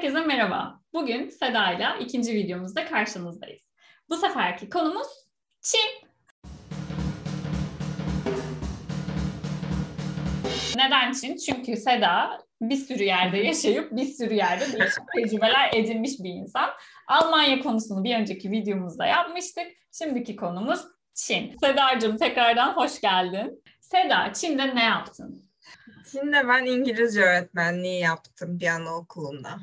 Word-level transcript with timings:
Herkese 0.00 0.20
merhaba. 0.20 0.80
Bugün 0.92 1.28
Seda 1.28 1.72
ile 1.72 1.86
ikinci 2.00 2.34
videomuzda 2.34 2.84
karşınızdayız. 2.84 3.62
Bu 4.08 4.16
seferki 4.16 4.70
konumuz 4.70 5.06
Çin. 5.62 6.08
Neden 10.76 11.12
Çin? 11.12 11.36
Çünkü 11.36 11.76
Seda 11.76 12.38
bir 12.60 12.76
sürü 12.76 13.02
yerde 13.02 13.38
yaşayıp 13.38 13.92
bir 13.92 14.04
sürü 14.04 14.34
yerde 14.34 14.64
değişik 14.72 15.02
tecrübeler 15.16 15.70
edinmiş 15.74 16.12
bir 16.20 16.30
insan. 16.30 16.70
Almanya 17.08 17.60
konusunu 17.60 18.04
bir 18.04 18.16
önceki 18.16 18.50
videomuzda 18.50 19.06
yapmıştık. 19.06 19.66
Şimdiki 19.92 20.36
konumuz 20.36 20.80
Çin. 21.14 21.56
Sedacığım 21.60 22.16
tekrardan 22.16 22.72
hoş 22.72 23.00
geldin. 23.00 23.62
Seda, 23.80 24.32
Çin'de 24.32 24.74
ne 24.74 24.84
yaptın? 24.84 25.49
Çin'de 26.12 26.48
ben 26.48 26.64
İngilizce 26.64 27.22
öğretmenliği 27.22 28.00
yaptım 28.00 28.60
bir 28.60 28.66
anaokulunda. 28.66 29.58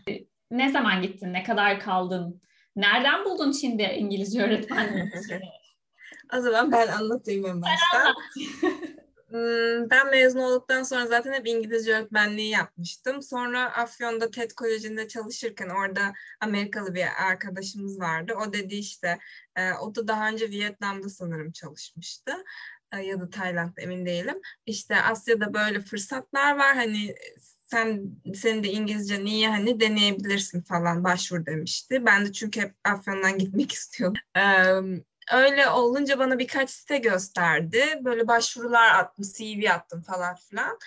Ne 0.52 0.71
zaman 0.71 1.02
gittin? 1.02 1.34
Ne 1.34 1.43
kadar 1.43 1.80
kaldın? 1.80 2.41
Nereden 2.76 3.26
buldun 3.26 3.52
Çin'de 3.52 3.98
İngilizce 3.98 4.44
öğretmenliği? 4.44 5.12
o 6.38 6.41
zaman 6.41 6.71
ben 6.71 6.88
anlatayım 6.88 7.45
en 7.45 7.62
başta. 7.62 8.13
Hmm, 9.30 9.90
ben 9.90 10.09
mezun 10.09 10.40
olduktan 10.40 10.84
sonra 10.84 11.05
zaten 11.05 11.34
hep 11.34 11.48
İngilizce 11.48 11.94
öğretmenliği 11.94 12.49
yapmıştım. 12.49 13.21
Sonra 13.21 13.73
Afyon'da 13.73 14.32
TED 14.32 14.52
Koleji'nde 14.52 15.07
çalışırken 15.07 15.70
orada 15.70 16.13
Amerikalı 16.40 16.95
bir 16.95 17.05
arkadaşımız 17.29 17.99
vardı. 17.99 18.34
O 18.48 18.54
dedi 18.54 18.76
işte, 18.76 19.20
e, 19.55 19.73
o 19.73 19.95
da 19.95 20.07
daha 20.07 20.29
önce 20.29 20.49
Vietnam'da 20.49 21.09
sanırım 21.09 21.52
çalışmıştı 21.52 22.32
ya 22.94 23.20
da 23.20 23.30
Tayland'da 23.30 23.82
emin 23.82 24.05
değilim. 24.05 24.41
İşte 24.66 25.02
Asya'da 25.02 25.54
böyle 25.54 25.80
fırsatlar 25.82 26.58
var 26.58 26.76
hani 26.76 27.16
sen 27.68 28.02
senin 28.36 28.63
de 28.63 28.68
İngilizce 28.68 29.26
niye 29.26 29.50
hani 29.50 29.80
deneyebilirsin 29.80 30.62
falan 30.62 31.04
başvur 31.04 31.46
demişti. 31.46 32.05
Ben 32.05 32.26
de 32.26 32.34
çünkü 32.34 32.62
hep 32.62 32.73
Afyon'dan 32.84 33.38
gitmek 33.38 33.72
istiyordum. 33.72 34.21
öyle 35.34 35.70
olunca 35.70 36.20
bana 36.20 36.40
birkaç 36.40 36.70
site 36.70 36.98
gösterdi. 36.98 37.84
Böyle 38.02 38.27
başvurular 38.27 38.96
attım, 38.96 39.26
CV 39.26 39.70
attım 39.72 40.01
falan 40.01 40.35
filan. 40.35 40.79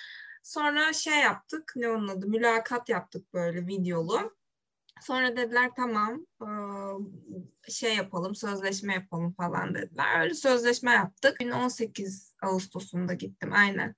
Sonra 0.43 0.93
şey 0.93 1.19
yaptık, 1.19 1.73
ne 1.77 1.89
onun 1.89 2.09
adı, 2.09 2.27
mülakat 2.27 2.89
yaptık 2.89 3.35
böyle 3.35 3.67
videolu. 3.67 4.40
Sonra 5.01 5.37
dediler 5.37 5.71
tamam 5.77 6.27
şey 7.71 7.97
yapalım, 7.97 8.35
sözleşme 8.35 8.95
yapalım 8.95 9.33
falan 9.33 9.75
dediler. 9.75 10.21
Öyle 10.21 10.35
sözleşme 10.35 10.91
yaptık. 10.91 11.37
18 11.55 12.35
Ağustos'unda 12.43 13.15
gittim 13.15 13.53
aynen. 13.53 13.95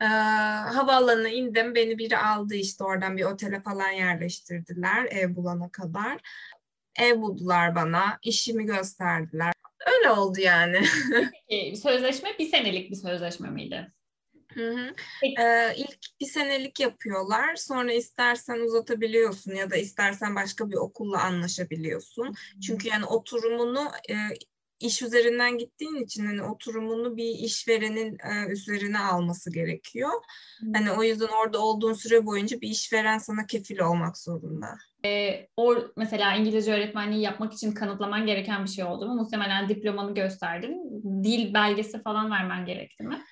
Ee, 0.00 0.04
havaalanına 0.04 1.28
indim. 1.28 1.74
Beni 1.74 1.98
biri 1.98 2.18
aldı 2.18 2.54
işte 2.54 2.84
oradan 2.84 3.16
bir 3.16 3.24
otele 3.24 3.60
falan 3.60 3.90
yerleştirdiler 3.90 5.04
ev 5.04 5.36
bulana 5.36 5.70
kadar. 5.70 6.18
Ev 6.98 7.20
buldular 7.20 7.74
bana. 7.74 8.18
işimi 8.22 8.64
gösterdiler. 8.64 9.52
Öyle 9.86 10.10
oldu 10.10 10.40
yani. 10.40 10.80
Peki, 11.48 11.76
sözleşme 11.76 12.28
bir 12.38 12.48
senelik 12.48 12.90
bir 12.90 12.96
sözleşme 12.96 13.50
miydi? 13.50 13.92
Hı 14.56 14.70
hı. 14.70 14.94
Ee, 15.40 15.74
ilk 15.76 16.20
bir 16.20 16.26
senelik 16.26 16.80
yapıyorlar. 16.80 17.56
Sonra 17.56 17.92
istersen 17.92 18.60
uzatabiliyorsun 18.60 19.52
ya 19.54 19.70
da 19.70 19.76
istersen 19.76 20.34
başka 20.34 20.70
bir 20.70 20.76
okulla 20.76 21.22
anlaşabiliyorsun. 21.22 22.26
Hı. 22.26 22.60
Çünkü 22.60 22.88
yani 22.88 23.04
oturumunu 23.04 23.90
e, 24.10 24.14
iş 24.80 25.02
üzerinden 25.02 25.58
gittiğin 25.58 26.04
için 26.04 26.26
hani 26.26 26.42
oturumunu 26.42 27.16
bir 27.16 27.28
işverenin 27.28 28.18
e, 28.18 28.52
üzerine 28.52 28.98
alması 28.98 29.52
gerekiyor. 29.52 30.10
Hmm. 30.60 30.72
Hani 30.74 30.92
o 30.92 31.02
yüzden 31.02 31.28
orada 31.44 31.58
olduğun 31.58 31.92
süre 31.92 32.26
boyunca 32.26 32.60
bir 32.60 32.68
işveren 32.68 33.18
sana 33.18 33.46
kefil 33.46 33.78
olmak 33.78 34.18
zorunda. 34.18 34.66
E, 35.04 35.40
o 35.56 35.76
mesela 35.96 36.34
İngilizce 36.34 36.72
öğretmenliği 36.72 37.22
yapmak 37.22 37.52
için 37.52 37.72
kanıtlaman 37.72 38.26
gereken 38.26 38.64
bir 38.64 38.70
şey 38.70 38.84
oldu 38.84 39.06
mu? 39.06 39.14
Muhtemelen 39.14 39.68
diplomanı 39.68 40.14
gösterdin. 40.14 41.02
Dil 41.24 41.54
belgesi 41.54 42.02
falan 42.02 42.30
vermen 42.30 42.66
gerekti 42.66 43.02
mi? 43.02 43.22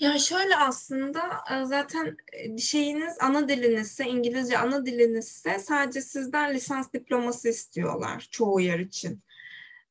Ya 0.00 0.18
şöyle 0.18 0.56
aslında 0.56 1.20
e, 1.50 1.64
zaten 1.64 2.16
e, 2.32 2.58
şeyiniz 2.58 3.16
ana 3.20 3.48
dilinizse, 3.48 4.04
İngilizce 4.04 4.58
ana 4.58 4.86
dilinizse 4.86 5.58
sadece 5.58 6.00
sizden 6.00 6.54
lisans 6.54 6.92
diploması 6.92 7.48
istiyorlar 7.48 8.28
çoğu 8.30 8.60
yer 8.60 8.78
için. 8.78 9.22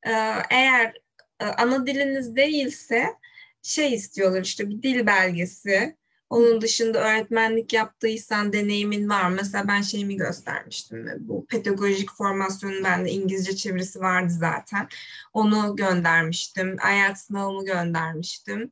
E, 0.03 0.11
eğer 0.49 0.93
ana 1.39 1.87
diliniz 1.87 2.35
değilse 2.35 3.05
şey 3.61 3.93
istiyorlar 3.93 4.41
işte 4.41 4.69
bir 4.69 4.83
dil 4.83 5.05
belgesi. 5.05 5.97
Onun 6.29 6.61
dışında 6.61 6.99
öğretmenlik 6.99 7.73
yaptıysan 7.73 8.53
deneyimin 8.53 9.09
var. 9.09 9.29
Mesela 9.29 9.67
ben 9.67 9.81
şeyimi 9.81 10.17
göstermiştim. 10.17 11.07
Bu 11.19 11.45
pedagojik 11.45 12.11
formasyonun 12.11 12.83
bende 12.83 13.11
İngilizce 13.11 13.55
çevirisi 13.55 13.99
vardı 13.99 14.33
zaten. 14.39 14.87
Onu 15.33 15.75
göndermiştim. 15.75 16.77
IELTS 16.93 17.21
sınavımı 17.21 17.65
göndermiştim. 17.65 18.71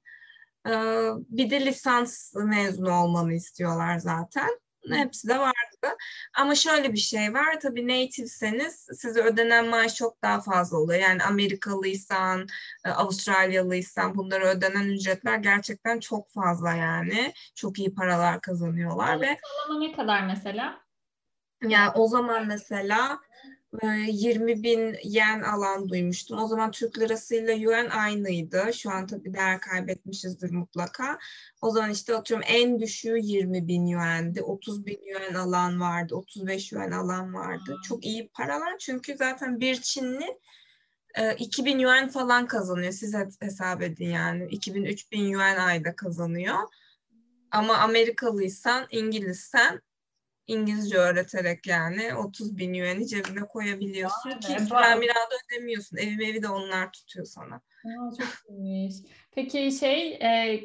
Ee, 0.68 1.10
bir 1.30 1.50
de 1.50 1.66
lisans 1.66 2.34
mezunu 2.36 2.92
olmanı 2.92 3.34
istiyorlar 3.34 3.98
zaten. 3.98 4.50
Hepsi 4.92 5.28
de 5.28 5.40
vardı. 5.40 5.98
Ama 6.38 6.56
şöyle 6.56 6.94
bir 6.94 6.98
şey 6.98 7.34
var. 7.34 7.60
Tabii 7.60 7.88
native'seniz 7.88 8.88
size 8.94 9.22
ödenen 9.22 9.68
maaş 9.68 9.96
çok 9.96 10.22
daha 10.22 10.42
fazla 10.42 10.78
oluyor. 10.78 11.00
Yani 11.00 11.24
Amerikalıysan, 11.24 12.48
e, 12.86 12.90
Avustralyalıysan 12.90 14.16
bunlara 14.16 14.48
ödenen 14.48 14.88
ücretler 14.88 15.38
gerçekten 15.38 16.00
çok 16.00 16.32
fazla 16.32 16.74
yani. 16.74 17.34
Çok 17.56 17.80
iyi 17.80 17.96
paralar 17.96 18.42
kazanıyorlar 18.42 19.22
ve 19.22 19.38
ne 19.80 19.92
kadar 19.92 20.26
mesela? 20.26 20.82
Yani 21.64 21.92
o 21.96 22.08
zaman 22.08 22.48
mesela 22.48 23.20
20 24.08 24.64
bin 24.64 24.96
yen 25.04 25.42
alan 25.42 25.90
duymuştum. 25.90 26.40
O 26.40 26.48
zaman 26.48 26.72
Türk 26.72 27.00
lirasıyla 27.00 27.54
yuan 27.54 27.90
aynıydı. 27.90 28.74
Şu 28.74 28.92
an 28.92 29.08
tabii 29.08 29.34
değer 29.34 29.60
kaybetmişizdir 29.62 30.52
mutlaka. 30.52 31.20
O 31.62 31.72
zaman 31.72 31.92
işte 31.92 32.16
atıyorum 32.16 32.46
en 32.50 32.80
düşüğü 32.80 33.20
20 33.20 33.68
bin 33.68 33.86
yuan'di. 33.86 34.44
30 34.44 34.86
bin 34.86 35.00
yuan 35.06 35.34
alan 35.34 35.82
vardı. 35.82 36.16
35 36.16 36.72
yuan 36.72 36.92
alan 36.92 37.34
vardı. 37.34 37.76
Çok 37.88 38.06
iyi 38.06 38.30
paralar 38.30 38.78
çünkü 38.80 39.16
zaten 39.18 39.60
bir 39.60 39.82
Çinli 39.82 40.40
2000 41.38 41.80
yuan 41.80 42.10
falan 42.10 42.48
kazanıyor. 42.48 42.92
Siz 42.92 43.14
hesap 43.42 43.82
edin 43.82 44.10
yani. 44.10 44.44
2000-3000 44.44 45.18
yuan 45.18 45.56
ayda 45.56 45.96
kazanıyor. 45.96 46.58
Ama 47.52 47.78
Amerikalıysan, 47.78 48.88
İngilizsen 48.92 49.82
İngilizce 50.48 50.98
öğreterek 50.98 51.68
yani 51.68 52.16
30 52.16 52.58
bin 52.58 52.74
yuan'i 52.74 53.08
cebine 53.08 53.40
koyabiliyorsun 53.40 54.30
Aa, 54.30 54.40
ki 54.40 54.56
evet, 54.60 54.72
ödemiyorsun. 55.52 55.98
Evi 55.98 56.26
evi 56.26 56.44
de 56.44 56.50
onlar 56.50 56.92
tutuyor 56.92 57.26
sana. 57.26 57.56
Aa, 57.56 58.12
çok 58.18 58.28
iyiymiş. 58.50 58.96
Peki 59.32 59.72
şey 59.72 60.14
e, 60.14 60.62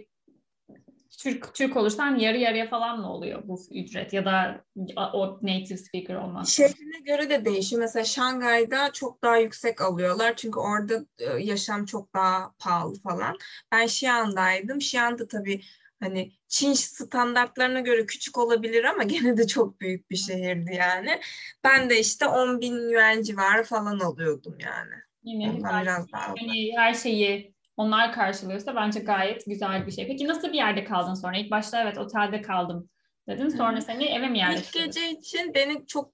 Türk 1.18 1.54
Türk 1.54 1.76
olursan 1.76 2.16
yarı 2.16 2.38
yarıya 2.38 2.68
falan 2.68 3.00
mı 3.00 3.12
oluyor 3.12 3.42
bu 3.48 3.60
ücret 3.70 4.12
ya 4.12 4.24
da 4.24 4.64
o 5.12 5.38
native 5.42 5.78
speaker 5.78 6.14
olmaz? 6.14 6.48
Şehrine 6.48 7.00
göre 7.04 7.30
de 7.30 7.44
değişiyor. 7.44 7.82
Mesela 7.82 8.04
Şangay'da 8.04 8.92
çok 8.92 9.22
daha 9.22 9.36
yüksek 9.36 9.80
alıyorlar 9.80 10.36
çünkü 10.36 10.58
orada 10.58 11.04
yaşam 11.38 11.84
çok 11.84 12.14
daha 12.14 12.52
pahalı 12.58 13.00
falan. 13.00 13.36
Ben 13.72 13.84
Xi'an'daydım. 13.84 14.78
Xi'an'da 14.78 15.28
tabii 15.28 15.60
hani 16.02 16.32
Çin 16.48 16.72
standartlarına 16.72 17.80
göre 17.80 18.06
küçük 18.06 18.38
olabilir 18.38 18.84
ama 18.84 19.02
gene 19.02 19.36
de 19.36 19.46
çok 19.46 19.80
büyük 19.80 20.10
bir 20.10 20.16
şehirdi 20.16 20.74
yani. 20.74 21.20
Ben 21.64 21.90
de 21.90 22.00
işte 22.00 22.26
10 22.26 22.60
bin 22.60 22.90
yuan 22.90 23.22
civarı 23.22 23.64
falan 23.64 23.98
alıyordum 23.98 24.58
yani. 24.60 24.94
Yine 25.24 25.50
Ondan 25.50 25.82
biraz 25.82 26.12
daha 26.12 26.34
yani 26.40 26.72
her 26.76 26.94
şeyi 26.94 27.54
onlar 27.76 28.12
karşılıyorsa 28.12 28.76
bence 28.76 29.00
gayet 29.00 29.46
güzel 29.46 29.86
bir 29.86 29.92
şey. 29.92 30.06
Peki 30.06 30.28
nasıl 30.28 30.48
bir 30.48 30.58
yerde 30.58 30.84
kaldın 30.84 31.14
sonra? 31.14 31.36
İlk 31.36 31.50
başta 31.50 31.82
evet 31.82 31.98
otelde 31.98 32.42
kaldım 32.42 32.88
dedin. 33.28 33.48
Sonra 33.48 33.80
seni 33.80 34.04
eve 34.04 34.28
mi 34.28 34.38
yerleştirdin? 34.38 34.84
İlk 34.84 34.94
gece 34.94 35.10
için 35.10 35.54
beni 35.54 35.86
çok 35.86 36.12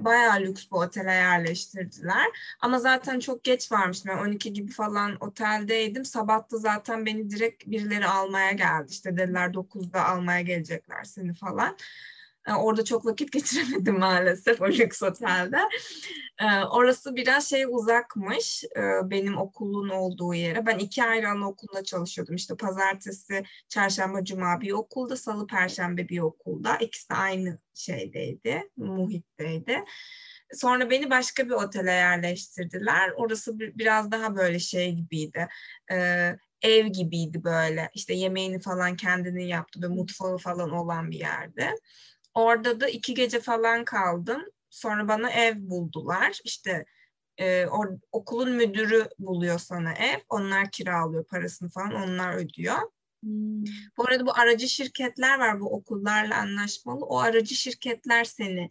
bayağı 0.00 0.40
lüks 0.40 0.66
bir 0.72 0.76
otele 0.76 1.12
yerleştirdiler. 1.12 2.26
Ama 2.60 2.78
zaten 2.78 3.18
çok 3.18 3.44
geç 3.44 3.72
varmıştım. 3.72 4.12
Ben 4.16 4.18
12 4.28 4.52
gibi 4.52 4.72
falan 4.72 5.16
oteldeydim. 5.20 6.04
Sabahta 6.04 6.58
zaten 6.58 7.06
beni 7.06 7.30
direkt 7.30 7.66
birileri 7.66 8.06
almaya 8.06 8.52
geldi. 8.52 8.86
İşte 8.90 9.16
dediler 9.16 9.54
9'da 9.54 10.04
almaya 10.06 10.40
gelecekler 10.40 11.04
seni 11.04 11.34
falan. 11.34 11.76
Ee, 12.46 12.52
orada 12.52 12.84
çok 12.84 13.06
vakit 13.06 13.32
geçiremedim 13.32 13.98
maalesef 13.98 14.62
o 14.62 14.68
lüks 14.68 15.02
otelde. 15.02 15.58
Ee, 16.40 16.64
orası 16.70 17.16
biraz 17.16 17.50
şey 17.50 17.64
uzakmış 17.68 18.64
e, 18.64 19.10
benim 19.10 19.36
okulun 19.38 19.88
olduğu 19.88 20.34
yere. 20.34 20.66
Ben 20.66 20.78
iki 20.78 21.04
ayrı 21.04 21.28
anaokulunda 21.28 21.84
çalışıyordum. 21.84 22.34
İşte 22.34 22.56
pazartesi, 22.56 23.44
çarşamba, 23.68 24.24
cuma 24.24 24.60
bir 24.60 24.72
okulda, 24.72 25.16
salı, 25.16 25.46
perşembe 25.46 26.08
bir 26.08 26.18
okulda. 26.18 26.76
İkisi 26.76 27.10
de 27.10 27.14
aynı 27.14 27.58
şeydeydi, 27.74 28.70
muhitteydi. 28.76 29.84
Sonra 30.52 30.90
beni 30.90 31.10
başka 31.10 31.46
bir 31.46 31.50
otele 31.50 31.92
yerleştirdiler. 31.92 33.10
Orası 33.16 33.58
biraz 33.58 34.10
daha 34.10 34.36
böyle 34.36 34.58
şey 34.58 34.92
gibiydi. 34.92 35.48
Ev 36.62 36.86
gibiydi 36.86 37.44
böyle. 37.44 37.90
İşte 37.94 38.14
yemeğini 38.14 38.58
falan 38.58 38.96
kendini 38.96 39.48
yaptı 39.48 39.82
ve 39.82 39.88
mutfağı 39.88 40.38
falan 40.38 40.70
olan 40.70 41.10
bir 41.10 41.18
yerde. 41.18 41.74
Orada 42.36 42.80
da 42.80 42.88
iki 42.88 43.14
gece 43.14 43.40
falan 43.40 43.84
kaldım. 43.84 44.42
Sonra 44.70 45.08
bana 45.08 45.30
ev 45.30 45.54
buldular. 45.58 46.40
İşte 46.44 46.84
e, 47.38 47.66
or, 47.66 47.86
okulun 48.12 48.50
müdürü 48.50 49.08
buluyor 49.18 49.58
sana 49.58 49.92
ev. 49.92 50.18
Onlar 50.28 50.70
kiralıyor 50.70 51.24
parasını 51.24 51.70
falan 51.70 51.94
onlar 51.94 52.34
ödüyor. 52.34 52.76
Hmm. 53.22 53.64
Bu 53.96 54.04
arada 54.08 54.26
bu 54.26 54.32
aracı 54.34 54.68
şirketler 54.68 55.38
var 55.38 55.60
bu 55.60 55.72
okullarla 55.72 56.36
anlaşmalı. 56.36 57.04
O 57.04 57.18
aracı 57.18 57.54
şirketler 57.54 58.24
seni 58.24 58.70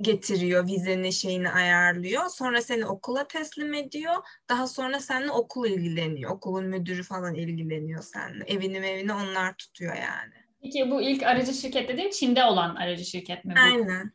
getiriyor, 0.00 0.66
vizeni 0.66 1.12
şeyini 1.12 1.50
ayarlıyor. 1.50 2.28
Sonra 2.28 2.62
seni 2.62 2.86
okula 2.86 3.28
teslim 3.28 3.74
ediyor. 3.74 4.14
Daha 4.48 4.66
sonra 4.66 5.00
seninle 5.00 5.30
okul 5.30 5.68
ilgileniyor. 5.68 6.30
Okulun 6.30 6.64
müdürü 6.64 7.02
falan 7.02 7.34
ilgileniyor 7.34 8.02
seninle. 8.02 8.44
Evini 8.44 8.76
evini 8.76 9.12
onlar 9.12 9.56
tutuyor 9.56 9.94
yani. 9.94 10.41
Peki 10.62 10.90
bu 10.90 11.02
ilk 11.02 11.22
aracı 11.22 11.52
şirket 11.52 11.88
dediğin 11.88 12.10
Çin'de 12.10 12.44
olan 12.44 12.74
aracı 12.74 13.04
şirket 13.04 13.44
mi? 13.44 13.54
Bu? 13.56 13.60
Aynen. 13.60 14.12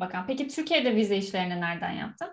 Bakan. 0.00 0.26
Peki 0.26 0.48
Türkiye'de 0.48 0.96
vize 0.96 1.16
işlerini 1.16 1.60
nereden 1.60 1.92
yaptın? 1.92 2.28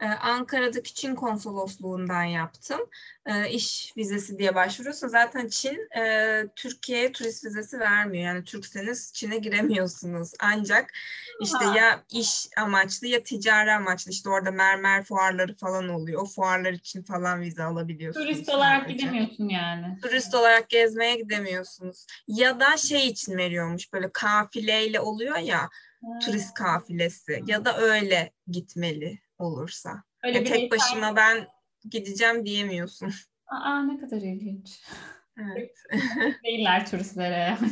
Ee, 0.00 0.06
Ankara'daki 0.06 0.94
Çin 0.94 1.14
konsolosluğundan 1.14 2.22
yaptım. 2.24 2.80
Ee, 3.26 3.50
iş 3.50 3.92
vizesi 3.96 4.38
diye 4.38 4.54
başvuruyorsa 4.54 5.08
zaten 5.08 5.48
Çin 5.48 5.88
e, 5.98 6.44
Türkiye'ye 6.56 7.12
turist 7.12 7.44
vizesi 7.44 7.80
vermiyor. 7.80 8.24
Yani 8.24 8.44
Türkseniz 8.44 9.12
Çin'e 9.12 9.36
giremiyorsunuz. 9.36 10.32
Ancak 10.40 10.92
işte 11.40 11.64
ya 11.64 12.04
iş 12.12 12.46
amaçlı 12.56 13.06
ya 13.06 13.22
ticari 13.22 13.72
amaçlı 13.72 14.10
işte 14.10 14.30
orada 14.30 14.50
mermer 14.50 15.04
fuarları 15.04 15.56
falan 15.56 15.88
oluyor. 15.88 16.22
O 16.22 16.26
fuarlar 16.26 16.72
için 16.72 17.02
falan 17.02 17.40
vize 17.40 17.62
alabiliyorsunuz. 17.62 18.26
Turist 18.26 18.48
olarak 18.48 18.82
sadece. 18.82 18.96
gidemiyorsun 18.96 19.48
yani. 19.48 19.98
Turist 20.02 20.34
olarak 20.34 20.68
gezmeye 20.68 21.16
gidemiyorsunuz. 21.16 22.06
Ya 22.28 22.60
da 22.60 22.76
şey 22.76 23.06
için 23.06 23.36
veriyormuş 23.36 23.92
böyle 23.92 24.10
kafileyle 24.12 25.00
oluyor 25.00 25.36
ya 25.36 25.68
turist 26.24 26.54
kafilesi 26.54 27.42
ya 27.46 27.64
da 27.64 27.78
öyle 27.78 28.32
gitmeli 28.48 29.18
olursa. 29.38 30.02
Öyle 30.24 30.36
yani 30.36 30.48
tek 30.48 30.72
başıma 30.72 31.16
ben 31.16 31.46
gideceğim 31.90 32.46
diyemiyorsun. 32.46 33.10
Aa 33.46 33.82
ne 33.82 33.98
kadar 34.00 34.16
ilginç. 34.16 34.82
Evet. 35.38 35.76
Değiller 36.44 36.90
turistlere 36.90 37.58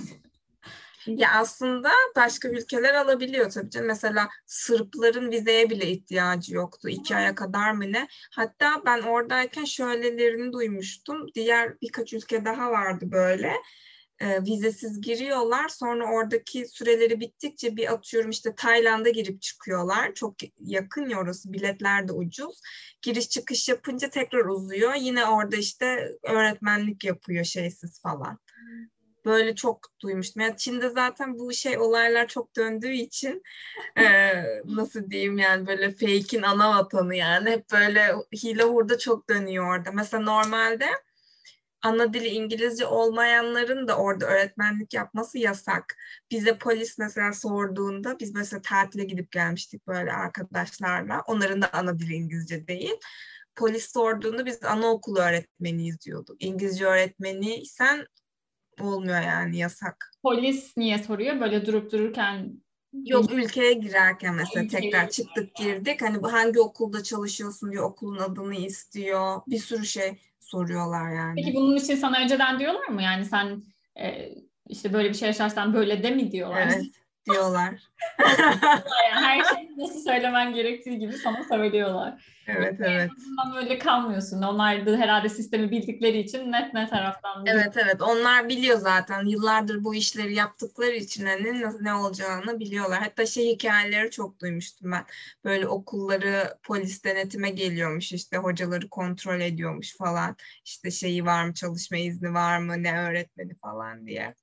Ya 1.06 1.32
aslında 1.34 1.90
başka 2.16 2.48
ülkeler 2.48 2.94
alabiliyor 2.94 3.50
tabii 3.50 3.70
canım. 3.70 3.86
Mesela 3.86 4.28
Sırpların 4.46 5.30
vizeye 5.30 5.70
bile 5.70 5.86
ihtiyacı 5.90 6.54
yoktu. 6.54 6.88
iki 6.88 7.16
aya 7.16 7.34
kadar 7.34 7.72
mı 7.72 7.92
ne? 7.92 8.08
Hatta 8.32 8.82
ben 8.86 9.02
oradayken 9.02 9.64
şöylelerini 9.64 10.52
duymuştum. 10.52 11.26
Diğer 11.34 11.80
birkaç 11.82 12.12
ülke 12.12 12.44
daha 12.44 12.70
vardı 12.70 13.04
böyle 13.12 13.52
e, 14.20 14.42
vizesiz 14.44 15.00
giriyorlar. 15.00 15.68
Sonra 15.68 16.12
oradaki 16.12 16.66
süreleri 16.66 17.20
bittikçe 17.20 17.76
bir 17.76 17.92
atıyorum 17.92 18.30
işte 18.30 18.54
Tayland'a 18.54 19.10
girip 19.10 19.42
çıkıyorlar. 19.42 20.14
Çok 20.14 20.34
yakın 20.60 21.08
ya 21.08 21.18
orası 21.18 21.52
biletler 21.52 22.08
de 22.08 22.12
ucuz. 22.12 22.60
Giriş 23.02 23.28
çıkış 23.28 23.68
yapınca 23.68 24.10
tekrar 24.10 24.44
uzuyor. 24.44 24.94
Yine 24.94 25.24
orada 25.24 25.56
işte 25.56 26.10
öğretmenlik 26.22 27.04
yapıyor 27.04 27.44
şeysiz 27.44 28.00
falan. 28.02 28.38
Böyle 29.24 29.54
çok 29.54 29.88
duymuştum. 30.02 30.42
Yani 30.42 30.56
Çin'de 30.56 30.90
zaten 30.90 31.38
bu 31.38 31.52
şey 31.52 31.78
olaylar 31.78 32.28
çok 32.28 32.56
döndüğü 32.56 32.92
için 32.92 33.42
e, 33.98 34.32
nasıl 34.64 35.10
diyeyim 35.10 35.38
yani 35.38 35.66
böyle 35.66 35.90
fake'in 35.90 36.42
ana 36.42 36.70
vatanı 36.70 37.16
yani. 37.16 37.50
Hep 37.50 37.72
böyle 37.72 38.14
hile 38.32 38.62
hurda 38.62 38.98
çok 38.98 39.28
dönüyor 39.28 39.76
orada. 39.76 39.92
Mesela 39.92 40.22
normalde 40.22 40.86
ana 41.82 42.12
dili 42.12 42.28
İngilizce 42.28 42.86
olmayanların 42.86 43.88
da 43.88 43.96
orada 43.96 44.26
öğretmenlik 44.26 44.94
yapması 44.94 45.38
yasak. 45.38 45.96
Bize 46.30 46.58
polis 46.58 46.98
mesela 46.98 47.32
sorduğunda 47.32 48.18
biz 48.20 48.34
mesela 48.34 48.62
tatile 48.62 49.04
gidip 49.04 49.32
gelmiştik 49.32 49.86
böyle 49.86 50.12
arkadaşlarla. 50.12 51.22
Onların 51.26 51.62
da 51.62 51.72
ana 51.72 51.98
dili 51.98 52.14
İngilizce 52.14 52.66
değil. 52.66 52.94
Polis 53.54 53.92
sorduğunda 53.92 54.46
biz 54.46 54.64
anaokulu 54.64 55.18
öğretmeniyiz 55.18 56.00
diyorduk. 56.00 56.36
İngilizce 56.40 56.84
öğretmeniysen 56.84 58.06
olmuyor 58.80 59.20
yani 59.20 59.56
yasak. 59.56 60.12
Polis 60.22 60.76
niye 60.76 60.98
soruyor? 60.98 61.40
Böyle 61.40 61.66
durup 61.66 61.92
dururken 61.92 62.66
Yok 63.04 63.32
ülkeye 63.32 63.72
girerken 63.72 64.34
mesela 64.34 64.64
ülkeye 64.64 64.80
tekrar 64.80 65.10
çıktık 65.10 65.54
girdik. 65.54 66.02
Hani 66.02 66.22
bu 66.22 66.32
hangi 66.32 66.60
okulda 66.60 67.02
çalışıyorsun 67.02 67.72
diyor, 67.72 67.84
okulun 67.84 68.18
adını 68.18 68.54
istiyor. 68.54 69.40
Bir 69.46 69.58
sürü 69.58 69.86
şey 69.86 70.18
soruyorlar 70.46 71.14
yani. 71.14 71.34
Peki 71.36 71.54
bunun 71.54 71.76
için 71.76 71.94
sana 71.94 72.20
önceden 72.20 72.58
diyorlar 72.58 72.88
mı? 72.88 73.02
Yani 73.02 73.24
sen 73.24 73.62
e, 74.00 74.28
işte 74.68 74.92
böyle 74.92 75.08
bir 75.08 75.14
şey 75.14 75.26
yaşarsan 75.26 75.74
böyle 75.74 76.02
de 76.02 76.10
mi 76.10 76.30
diyorlar? 76.30 76.62
Evet 76.66 77.05
diyorlar. 77.26 77.74
her 79.10 79.44
şeyi 79.44 79.78
nasıl 79.78 80.00
söylemen 80.00 80.54
gerektiği 80.54 80.98
gibi 80.98 81.12
sana 81.12 81.44
söylüyorlar. 81.44 82.36
Evet 82.46 82.80
yani 82.80 82.92
evet. 82.92 83.10
böyle 83.54 83.78
kalmıyorsun. 83.78 84.42
Onlar 84.42 84.86
da 84.86 84.96
herhalde 84.96 85.28
sistemi 85.28 85.70
bildikleri 85.70 86.18
için 86.18 86.52
net 86.52 86.74
net 86.74 86.90
taraftan. 86.90 87.44
Biliyor. 87.44 87.58
Evet 87.62 87.76
evet. 87.76 88.02
Onlar 88.02 88.48
biliyor 88.48 88.78
zaten. 88.78 89.24
Yıllardır 89.26 89.84
bu 89.84 89.94
işleri 89.94 90.34
yaptıkları 90.34 90.96
için 90.96 91.26
hani 91.26 91.62
ne 91.80 91.94
olacağını 91.94 92.60
biliyorlar. 92.60 93.02
Hatta 93.02 93.26
şey 93.26 93.52
hikayeleri 93.52 94.10
çok 94.10 94.40
duymuştum 94.40 94.92
ben. 94.92 95.04
Böyle 95.44 95.68
okulları 95.68 96.58
polis 96.62 97.04
denetime 97.04 97.50
geliyormuş 97.50 98.12
işte 98.12 98.36
hocaları 98.36 98.88
kontrol 98.88 99.40
ediyormuş 99.40 99.96
falan. 99.96 100.36
İşte 100.64 100.90
şeyi 100.90 101.26
var 101.26 101.44
mı 101.44 101.54
çalışma 101.54 101.96
izni 101.96 102.34
var 102.34 102.58
mı 102.58 102.82
ne 102.82 102.98
öğretmeni 103.00 103.54
falan 103.54 104.06
diye. 104.06 104.34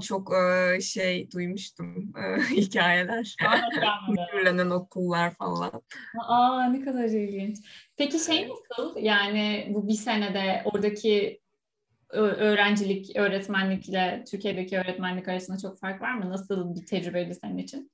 Çok 0.00 0.34
şey 0.82 1.30
duymuştum 1.30 2.12
hikayeler. 2.50 3.36
Mühürlenen 4.08 4.70
okullar 4.70 5.34
falan. 5.34 5.82
Aa 6.18 6.64
ne 6.64 6.84
kadar 6.84 7.04
ilginç. 7.04 7.58
Peki 7.96 8.18
şey 8.18 8.48
nasıl? 8.48 8.96
Yani 8.96 9.66
bu 9.70 9.88
bir 9.88 9.94
senede 9.94 10.62
oradaki 10.64 11.40
öğrencilik, 12.14 13.16
öğretmenlikle 13.16 14.24
Türkiye'deki 14.30 14.78
öğretmenlik 14.78 15.28
arasında 15.28 15.58
çok 15.58 15.78
fark 15.78 16.02
var 16.02 16.14
mı? 16.14 16.30
Nasıl 16.30 16.74
bir 16.74 16.86
tecrübeydi 16.86 17.34
senin 17.34 17.58
için? 17.58 17.90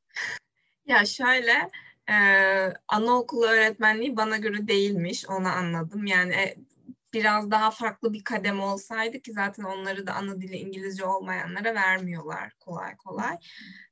Ya 0.87 1.05
şöyle, 1.05 1.53
e, 2.11 2.17
anaokulu 2.89 3.47
öğretmenliği 3.47 4.17
bana 4.17 4.37
göre 4.37 4.69
değilmiş, 4.69 5.29
onu 5.29 5.49
anladım. 5.49 6.07
Yani 6.07 6.35
e, 6.35 6.57
biraz 7.13 7.51
daha 7.51 7.71
farklı 7.71 8.13
bir 8.13 8.25
kadem 8.25 8.61
olsaydı 8.61 9.21
ki 9.21 9.33
zaten 9.33 9.65
onları 9.65 10.07
da 10.07 10.15
ana 10.15 10.41
dili 10.41 10.57
İngilizce 10.57 11.05
olmayanlara 11.05 11.75
vermiyorlar 11.75 12.53
kolay 12.61 12.97
kolay. 12.97 13.39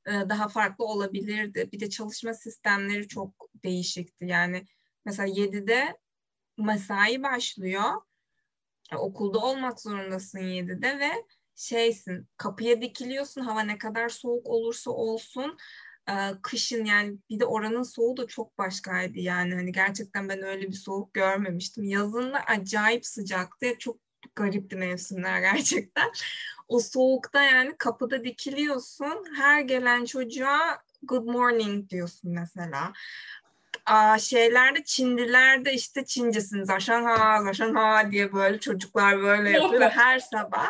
Daha 0.06 0.48
farklı 0.48 0.84
olabilirdi. 0.84 1.68
Bir 1.72 1.80
de 1.80 1.90
çalışma 1.90 2.34
sistemleri 2.34 3.08
çok 3.08 3.50
değişikti. 3.64 4.24
Yani 4.28 4.66
mesela 5.04 5.28
7'de 5.28 5.98
mesai 6.58 7.22
başlıyor. 7.22 8.02
Okulda 8.96 9.38
olmak 9.38 9.80
zorundasın 9.80 10.38
7'de 10.38 10.98
ve 10.98 11.10
şeysin 11.54 12.28
kapıya 12.36 12.80
dikiliyorsun 12.80 13.40
hava 13.40 13.60
ne 13.60 13.78
kadar 13.78 14.08
soğuk 14.08 14.48
olursa 14.48 14.90
olsun 14.90 15.56
kışın 16.42 16.84
yani 16.84 17.18
bir 17.30 17.40
de 17.40 17.46
oranın 17.46 17.82
soğuğu 17.82 18.16
da 18.16 18.26
çok 18.26 18.58
başkaydı 18.58 19.18
yani 19.18 19.54
hani 19.54 19.72
gerçekten 19.72 20.28
ben 20.28 20.42
öyle 20.42 20.68
bir 20.68 20.76
soğuk 20.76 21.14
görmemiştim. 21.14 21.84
Yazın 21.84 22.32
da 22.32 22.38
acayip 22.38 23.06
sıcaktı. 23.06 23.66
Çok 23.78 23.96
garipti 24.36 24.76
mevsimler 24.76 25.40
gerçekten. 25.52 26.10
O 26.68 26.80
soğukta 26.80 27.42
yani 27.42 27.74
kapıda 27.78 28.24
dikiliyorsun. 28.24 29.24
Her 29.36 29.60
gelen 29.60 30.04
çocuğa 30.04 30.82
good 31.02 31.24
morning 31.24 31.90
diyorsun 31.90 32.30
mesela 32.30 32.92
aa, 33.88 34.18
şeylerde 34.18 34.84
Çinlilerde 34.84 35.72
işte 35.72 36.04
Çincesin 36.04 36.64
zaşanha 36.64 37.42
zaşanha 37.42 38.12
diye 38.12 38.32
böyle 38.32 38.60
çocuklar 38.60 39.22
böyle 39.22 39.50
yapıyor 39.50 39.90
her 39.90 40.18
sabah. 40.18 40.68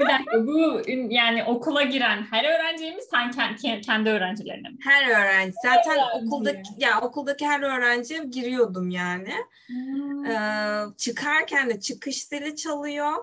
bir 0.00 0.06
dakika 0.06 0.46
bu 0.46 0.82
yani 1.08 1.44
okula 1.44 1.82
giren 1.82 2.26
her 2.30 2.44
öğrencimiz 2.44 3.04
sen 3.10 3.30
kendi, 3.30 3.80
kendi 3.80 4.10
öğrencilerine 4.10 4.68
mi? 4.68 4.76
Her 4.84 5.08
öğrenci. 5.08 5.54
Zaten 5.62 5.98
her 5.98 6.22
okuldaki 6.22 6.56
öğrenci. 6.56 6.70
ya 6.78 7.00
okuldaki 7.00 7.46
her 7.46 7.60
öğrenciye 7.60 8.24
giriyordum 8.24 8.90
yani. 8.90 9.34
Hmm. 9.66 10.26
Ee, 10.26 10.84
çıkarken 10.96 11.70
de 11.70 11.80
çıkış 11.80 12.32
dili 12.32 12.56
çalıyor. 12.56 13.14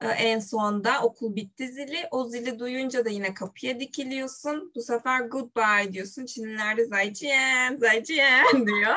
Ee, 0.00 0.06
en 0.06 0.38
sonda 0.38 1.02
okul 1.02 1.36
bitti 1.36 1.68
zili. 1.68 1.98
O 2.10 2.24
zili 2.24 2.58
duyunca 2.58 3.04
da 3.04 3.08
yine 3.08 3.34
kapıya 3.34 3.80
dikiliyorsun. 3.80 4.72
Bu 4.74 4.82
sefer 4.82 5.20
goodbye 5.20 5.92
diyorsun. 5.92 6.26
Çinliler 6.26 6.76
de 6.76 6.84
zayciyen, 6.84 7.76
zayciyen 7.76 8.66
diyor. 8.66 8.96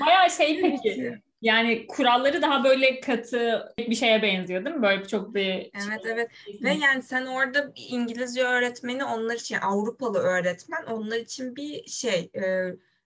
Bayağı 0.00 0.30
şey 0.30 0.60
peki. 0.60 1.18
Yani 1.42 1.86
kuralları 1.86 2.42
daha 2.42 2.64
böyle 2.64 3.00
katı 3.00 3.72
bir 3.78 3.94
şeye 3.94 4.22
benziyor 4.22 4.64
değil 4.64 4.76
mi? 4.76 4.82
Böyle 4.82 5.06
çok 5.06 5.34
bir 5.34 5.70
Evet 5.86 6.00
evet. 6.04 6.28
Ve 6.62 6.74
yani 6.74 7.02
sen 7.02 7.26
orada 7.26 7.72
İngilizce 7.76 8.42
öğretmeni 8.42 9.04
onlar 9.04 9.34
için 9.34 9.56
Avrupalı 9.56 10.18
öğretmen 10.18 10.84
onlar 10.84 11.16
için 11.16 11.56
bir 11.56 11.86
şey 11.86 12.30
e, 12.34 12.42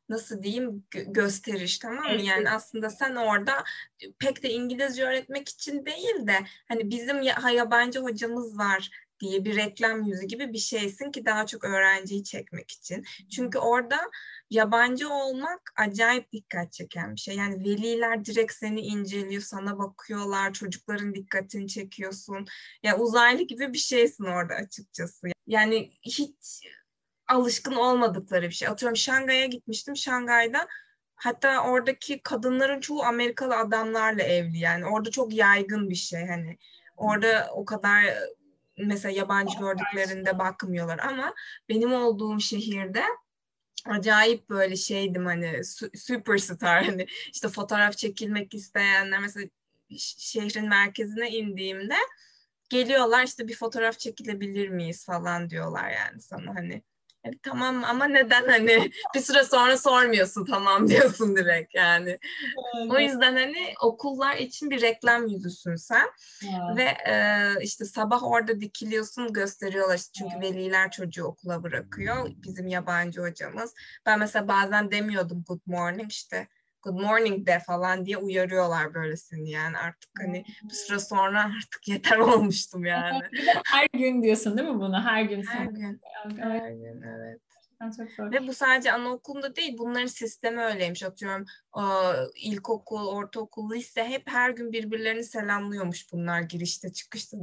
nasıl 0.08 0.42
diyeyim 0.42 0.84
gösteriş 1.06 1.78
tamam 1.78 2.04
mı? 2.04 2.10
Evet. 2.10 2.24
Yani 2.24 2.50
aslında 2.50 2.90
sen 2.90 3.14
orada 3.14 3.64
pek 4.18 4.42
de 4.42 4.50
İngilizce 4.50 5.04
öğretmek 5.04 5.48
için 5.48 5.86
değil 5.86 6.26
de 6.26 6.38
hani 6.68 6.90
bizim 6.90 7.22
ya, 7.22 7.36
yabancı 7.54 8.00
hocamız 8.00 8.58
var 8.58 8.90
diye 9.20 9.44
bir 9.44 9.56
reklam 9.56 10.02
yüzü 10.02 10.26
gibi 10.26 10.52
bir 10.52 10.58
şeysin 10.58 11.10
ki 11.10 11.26
daha 11.26 11.46
çok 11.46 11.64
öğrenciyi 11.64 12.24
çekmek 12.24 12.70
için. 12.70 13.04
Çünkü 13.30 13.58
orada 13.58 13.98
yabancı 14.50 15.08
olmak 15.12 15.72
acayip 15.76 16.32
dikkat 16.32 16.72
çeken 16.72 17.14
bir 17.14 17.20
şey. 17.20 17.36
Yani 17.36 17.64
veliler 17.64 18.24
direkt 18.24 18.52
seni 18.52 18.80
inceliyor, 18.80 19.42
sana 19.42 19.78
bakıyorlar, 19.78 20.52
çocukların 20.52 21.14
dikkatini 21.14 21.68
çekiyorsun. 21.68 22.36
Ya 22.36 22.44
yani 22.82 23.02
uzaylı 23.02 23.42
gibi 23.42 23.72
bir 23.72 23.78
şeysin 23.78 24.24
orada 24.24 24.54
açıkçası. 24.54 25.26
Yani 25.46 25.92
hiç 26.02 26.62
alışkın 27.28 27.74
olmadıkları 27.74 28.42
bir 28.42 28.54
şey. 28.54 28.68
Atıyorum 28.68 28.96
Şangay'a 28.96 29.46
gitmiştim. 29.46 29.96
Şangay'da 29.96 30.68
hatta 31.14 31.64
oradaki 31.64 32.22
kadınların 32.22 32.80
çoğu 32.80 33.02
Amerikalı 33.02 33.56
adamlarla 33.56 34.22
evli. 34.22 34.58
Yani 34.58 34.86
orada 34.86 35.10
çok 35.10 35.34
yaygın 35.34 35.90
bir 35.90 35.94
şey 35.94 36.26
hani. 36.26 36.58
Orada 36.96 37.48
o 37.52 37.64
kadar 37.64 38.04
mesela 38.78 39.12
yabancı 39.12 39.58
gördüklerinde 39.58 40.38
bakmıyorlar 40.38 40.98
ama 40.98 41.34
benim 41.68 41.92
olduğum 41.92 42.40
şehirde 42.40 43.02
acayip 43.84 44.50
böyle 44.50 44.76
şeydim 44.76 45.26
hani 45.26 45.60
superstar 45.94 46.84
hani 46.84 47.06
işte 47.32 47.48
fotoğraf 47.48 47.96
çekilmek 47.96 48.54
isteyenler 48.54 49.20
mesela 49.20 49.46
şehrin 49.98 50.68
merkezine 50.68 51.30
indiğimde 51.30 51.94
geliyorlar 52.68 53.24
işte 53.24 53.48
bir 53.48 53.56
fotoğraf 53.56 53.98
çekilebilir 53.98 54.68
miyiz 54.68 55.04
falan 55.04 55.50
diyorlar 55.50 55.90
yani 55.90 56.20
sana 56.20 56.54
hani 56.54 56.82
tamam 57.42 57.84
ama 57.84 58.04
neden 58.04 58.48
hani 58.48 58.90
bir 59.14 59.20
süre 59.20 59.44
sonra 59.44 59.78
sormuyorsun 59.78 60.44
tamam 60.44 60.88
diyorsun 60.88 61.36
direkt 61.36 61.74
yani. 61.74 62.18
Evet. 62.76 62.90
O 62.90 62.98
yüzden 62.98 63.36
hani 63.36 63.74
okullar 63.82 64.36
için 64.36 64.70
bir 64.70 64.80
reklam 64.80 65.26
yüzüsün 65.26 65.76
sen. 65.76 66.06
Evet. 66.44 66.76
Ve 66.76 67.12
e, 67.12 67.52
işte 67.62 67.84
sabah 67.84 68.22
orada 68.22 68.60
dikiliyorsun 68.60 69.32
gösteriyorlar 69.32 69.96
işte 69.96 70.10
çünkü 70.12 70.34
evet. 70.36 70.52
veliler 70.52 70.90
çocuğu 70.90 71.24
okula 71.24 71.62
bırakıyor. 71.62 72.30
Bizim 72.36 72.68
yabancı 72.68 73.20
hocamız. 73.20 73.74
Ben 74.06 74.18
mesela 74.18 74.48
bazen 74.48 74.90
demiyordum 74.90 75.44
good 75.48 75.60
morning 75.66 76.10
işte 76.10 76.48
good 76.86 77.00
morning 77.00 77.46
de 77.46 77.58
falan 77.58 78.06
diye 78.06 78.16
uyarıyorlar 78.16 78.94
böylesini 78.94 79.50
yani 79.50 79.78
artık 79.78 80.10
hani 80.20 80.44
bir 80.62 80.74
süre 80.74 80.98
sonra 80.98 81.44
artık 81.44 81.80
yeter 81.88 82.16
olmuştum 82.16 82.84
yani. 82.84 83.22
her 83.66 83.86
gün 83.92 84.22
diyorsun 84.22 84.58
değil 84.58 84.68
mi 84.68 84.80
bunu? 84.80 85.02
Her 85.04 85.22
gün. 85.22 85.42
Her 85.42 85.66
gün. 85.66 86.00
Her 86.38 86.70
gün 86.70 87.02
evet. 87.02 87.40
Çok 87.96 88.10
zor. 88.10 88.32
Ve 88.32 88.46
bu 88.46 88.54
sadece 88.54 88.92
anaokulunda 88.92 89.56
değil, 89.56 89.78
bunların 89.78 90.06
sistemi 90.06 90.60
öyleymiş. 90.60 91.02
Atıyorum 91.02 91.44
ilkokul, 92.36 93.06
ortaokul, 93.08 93.70
lise 93.70 94.04
hep 94.04 94.22
her 94.26 94.50
gün 94.50 94.72
birbirlerini 94.72 95.24
selamlıyormuş 95.24 96.12
bunlar 96.12 96.40
girişte 96.40 96.92
çıkışta. 96.92 97.36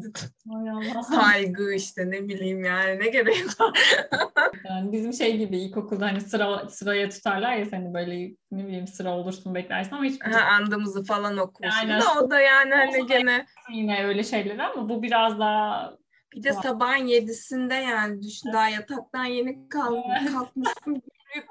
Saygı 1.16 1.74
işte 1.74 2.12
ne 2.12 2.28
bileyim 2.28 2.64
yani 2.64 3.00
ne 3.00 3.08
gerek 3.08 3.60
var. 3.60 3.80
yani 4.70 4.92
bizim 4.92 5.14
şey 5.14 5.38
gibi 5.38 5.58
ilkokulda 5.58 6.06
hani 6.06 6.22
sıra 6.22 6.70
sıraya 6.70 7.10
tutarlar 7.10 7.56
ya 7.56 7.66
seni 7.66 7.94
böyle 7.94 8.36
ne 8.52 8.68
bileyim 8.68 8.88
sıra 8.88 9.18
olursun 9.18 9.56
beklersin 9.56 9.96
ama 9.96 10.04
hiç 10.04 10.22
ha, 10.22 10.42
andımızı 10.42 11.04
falan 11.04 11.38
okursun 11.38 11.88
yani, 11.88 12.02
da 12.02 12.06
o 12.22 12.30
da 12.30 12.40
yani 12.40 12.74
hani 12.74 13.08
gene 13.08 13.46
yine 13.74 14.06
öyle 14.06 14.24
şeyler 14.24 14.58
ama 14.58 14.90
bu 14.90 15.04
biraz 15.04 15.40
daha 15.40 15.94
bir 16.36 16.44
de 16.44 16.54
sabahın 16.54 17.06
yedisinde 17.06 17.74
yani 17.74 18.24
düşün 18.24 18.54
daha 18.54 18.70
yataktan 18.70 19.26
yeni 19.26 19.70
kalk, 19.70 20.06
evet. 20.20 20.32
kalkmışsın. 20.34 21.02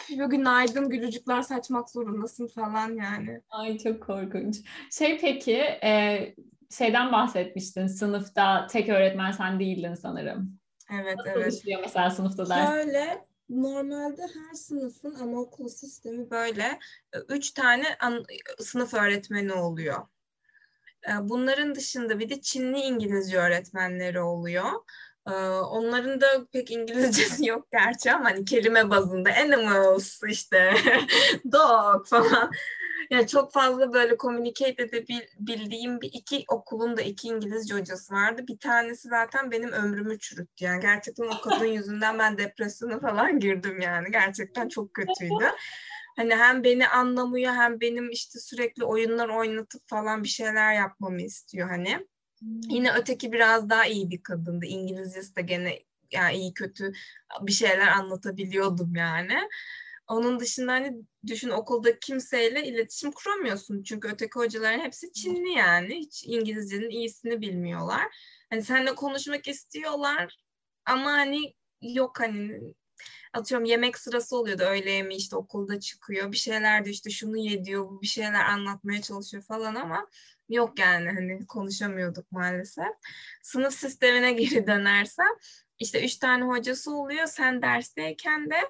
Gülüp 0.09 0.31
günaydın 0.31 0.91
gülücükler 0.91 1.43
saçmak 1.43 1.91
zorundasın 1.91 2.47
falan 2.47 2.97
yani. 2.97 3.41
Ay 3.51 3.79
çok 3.79 4.03
korkunç. 4.03 4.57
Şey 4.91 5.19
peki 5.19 5.57
e, 5.85 6.35
şeyden 6.71 7.13
bahsetmiştin 7.13 7.87
sınıfta 7.87 8.67
tek 8.67 8.89
öğretmen 8.89 9.31
sen 9.31 9.61
değildin 9.61 9.95
sanırım. 9.95 10.59
Evet 11.01 11.17
Nasıl 11.17 11.31
evet. 11.31 11.53
işliyor 11.53 11.81
mesela 11.81 12.11
sınıfta 12.11 12.49
ders? 12.49 12.71
Şöyle 12.71 13.27
normalde 13.49 14.23
her 14.23 14.55
sınıfın 14.55 15.15
anaokulu 15.15 15.69
sistemi 15.69 16.31
böyle 16.31 16.79
üç 17.29 17.51
tane 17.51 17.85
an, 18.01 18.25
sınıf 18.59 18.95
öğretmeni 18.95 19.53
oluyor. 19.53 20.07
Ee, 21.09 21.29
bunların 21.29 21.75
dışında 21.75 22.19
bir 22.19 22.29
de 22.29 22.41
Çinli 22.41 22.81
İngilizce 22.81 23.39
öğretmenleri 23.39 24.21
oluyor. 24.21 24.71
Ee, 25.27 25.31
onların 25.49 26.21
da 26.21 26.27
pek 26.53 26.71
İngilizcesi 26.71 27.47
yok 27.49 27.69
gerçi 27.73 28.13
ama 28.13 28.25
hani 28.25 28.45
kelime 28.45 28.91
bazında 28.91 29.31
animals 29.45 30.21
işte 30.29 30.75
dog 31.53 32.07
falan. 32.07 32.53
Yani 33.11 33.27
çok 33.27 33.53
fazla 33.53 33.93
böyle 33.93 34.17
communicate 34.17 34.83
edebildiğim 34.83 36.01
bir 36.01 36.11
iki 36.13 36.45
okulun 36.49 36.97
da 36.97 37.03
iki 37.03 37.29
İngilizce 37.29 37.75
hocası 37.75 38.15
vardı. 38.15 38.45
Bir 38.49 38.59
tanesi 38.59 39.09
zaten 39.09 39.51
benim 39.51 39.73
ömrümü 39.73 40.19
çürüttü. 40.19 40.65
Yani 40.65 40.81
gerçekten 40.81 41.25
o 41.25 41.41
kadın 41.41 41.67
yüzünden 41.67 42.19
ben 42.19 42.39
depresyona 42.39 43.01
falan 43.01 43.39
girdim 43.41 43.81
yani. 43.81 44.11
Gerçekten 44.11 44.69
çok 44.69 44.95
kötüydü. 44.95 45.45
Hani 46.17 46.35
hem 46.35 46.65
beni 46.65 46.89
anlamıyor 46.89 47.53
hem 47.53 47.81
benim 47.81 48.11
işte 48.11 48.39
sürekli 48.39 48.85
oyunlar 48.85 49.29
oynatıp 49.29 49.89
falan 49.89 50.23
bir 50.23 50.29
şeyler 50.29 50.75
yapmamı 50.75 51.23
istiyor 51.23 51.69
hani. 51.69 52.07
Hmm. 52.39 52.61
Yine 52.69 52.93
öteki 52.93 53.33
biraz 53.33 53.71
daha 53.71 53.87
iyi 53.87 54.11
bir 54.11 54.23
kadındı. 54.23 54.67
İngilizcesi 54.67 55.37
de 55.37 55.43
gene 55.43 55.79
yani 56.13 56.37
iyi 56.37 56.55
kötü 56.55 56.93
bir 57.41 57.53
şeyler 57.53 57.89
anlatabiliyordum 57.89 58.97
yani. 58.97 59.39
Onun 60.09 60.41
dışında 60.41 60.73
hani 60.73 60.97
düşün 61.27 61.51
okulda 61.51 61.99
kimseyle 61.99 62.67
iletişim 62.67 63.13
kuramıyorsun. 63.13 63.83
Çünkü 63.83 64.09
öteki 64.09 64.35
hocaların 64.35 64.81
hepsi 64.81 65.13
Çinli 65.13 65.53
yani. 65.53 65.95
Hiç 65.95 66.25
İngilizcenin 66.27 66.91
iyisini 66.91 67.41
bilmiyorlar. 67.41 68.03
Hani 68.51 68.63
seninle 68.63 68.95
konuşmak 68.95 69.49
istiyorlar 69.49 70.37
ama 70.87 71.13
hani 71.13 71.55
yok 71.83 72.21
hani 72.21 72.61
atıyorum 73.33 73.65
yemek 73.65 73.99
sırası 73.99 74.37
oluyordu 74.37 74.63
öğle 74.63 74.91
yemeği 74.91 75.21
işte 75.21 75.37
okulda 75.37 75.81
çıkıyor 75.81 76.33
bir 76.33 76.37
şeyler 76.37 76.85
de 76.85 76.91
işte 76.91 77.11
şunu 77.11 77.37
ye 77.37 77.65
diyor 77.65 78.01
bir 78.03 78.07
şeyler 78.07 78.45
anlatmaya 78.45 79.03
çalışıyor 79.03 79.43
falan 79.43 79.75
ama 79.75 80.07
yok 80.49 80.79
yani 80.79 81.09
hani 81.09 81.47
konuşamıyorduk 81.47 82.33
maalesef. 82.33 82.87
Sınıf 83.43 83.75
sistemine 83.75 84.33
geri 84.43 84.67
dönersem 84.67 85.27
işte 85.79 86.05
üç 86.05 86.17
tane 86.17 86.45
hocası 86.45 86.95
oluyor 86.95 87.27
sen 87.27 87.63
dersteyken 87.63 88.51
de 88.51 88.61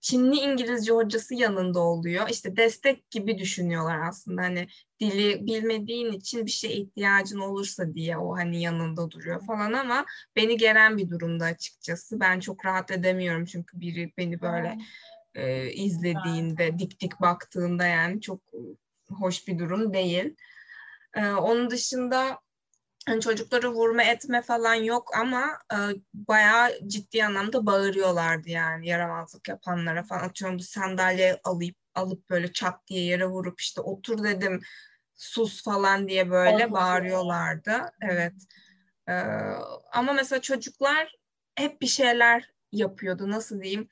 Çinli 0.00 0.36
İngilizce 0.36 0.92
hocası 0.92 1.34
yanında 1.34 1.80
oluyor. 1.80 2.28
İşte 2.28 2.56
destek 2.56 3.10
gibi 3.10 3.38
düşünüyorlar 3.38 4.00
aslında. 4.08 4.42
Hani 4.42 4.66
dili 5.00 5.46
bilmediğin 5.46 6.12
için 6.12 6.46
bir 6.46 6.50
şey 6.50 6.80
ihtiyacın 6.80 7.38
olursa 7.38 7.94
diye 7.94 8.18
o 8.18 8.36
hani 8.36 8.62
yanında 8.62 9.10
duruyor 9.10 9.46
falan 9.46 9.72
ama 9.72 10.06
beni 10.36 10.56
gelen 10.56 10.98
bir 10.98 11.10
durumda 11.10 11.44
açıkçası. 11.44 12.20
Ben 12.20 12.40
çok 12.40 12.66
rahat 12.66 12.90
edemiyorum 12.90 13.44
çünkü 13.44 13.80
biri 13.80 14.12
beni 14.18 14.40
böyle 14.40 14.78
e, 15.34 15.72
izlediğinde, 15.72 16.78
dik 16.78 17.00
dik 17.00 17.20
baktığında 17.20 17.86
yani 17.86 18.20
çok 18.20 18.40
hoş 19.08 19.48
bir 19.48 19.58
durum 19.58 19.94
değil. 19.94 20.36
E, 21.14 21.26
onun 21.26 21.70
dışında 21.70 22.38
hani 23.10 23.20
çocukları 23.20 23.72
vurma 23.72 24.02
etme 24.02 24.42
falan 24.42 24.74
yok 24.74 25.10
ama 25.16 25.58
e, 25.72 25.76
bayağı 26.14 26.70
ciddi 26.86 27.24
anlamda 27.24 27.66
bağırıyorlardı 27.66 28.50
yani 28.50 28.88
yaramazlık 28.88 29.48
yapanlara 29.48 30.02
falan 30.02 30.24
atıyorum 30.24 30.58
bu 30.58 30.62
sandalye 30.62 31.40
alıp 31.44 31.76
alıp 31.94 32.30
böyle 32.30 32.52
çat 32.52 32.86
diye 32.86 33.04
yere 33.04 33.26
vurup 33.26 33.60
işte 33.60 33.80
otur 33.80 34.24
dedim 34.24 34.60
sus 35.14 35.64
falan 35.64 36.08
diye 36.08 36.30
böyle 36.30 36.64
Olsun. 36.64 36.72
bağırıyorlardı. 36.72 37.92
Evet. 38.02 38.34
E, 39.08 39.12
ama 39.92 40.12
mesela 40.12 40.40
çocuklar 40.40 41.16
hep 41.54 41.82
bir 41.82 41.86
şeyler 41.86 42.50
yapıyordu 42.72 43.30
nasıl 43.30 43.62
diyeyim 43.62 43.88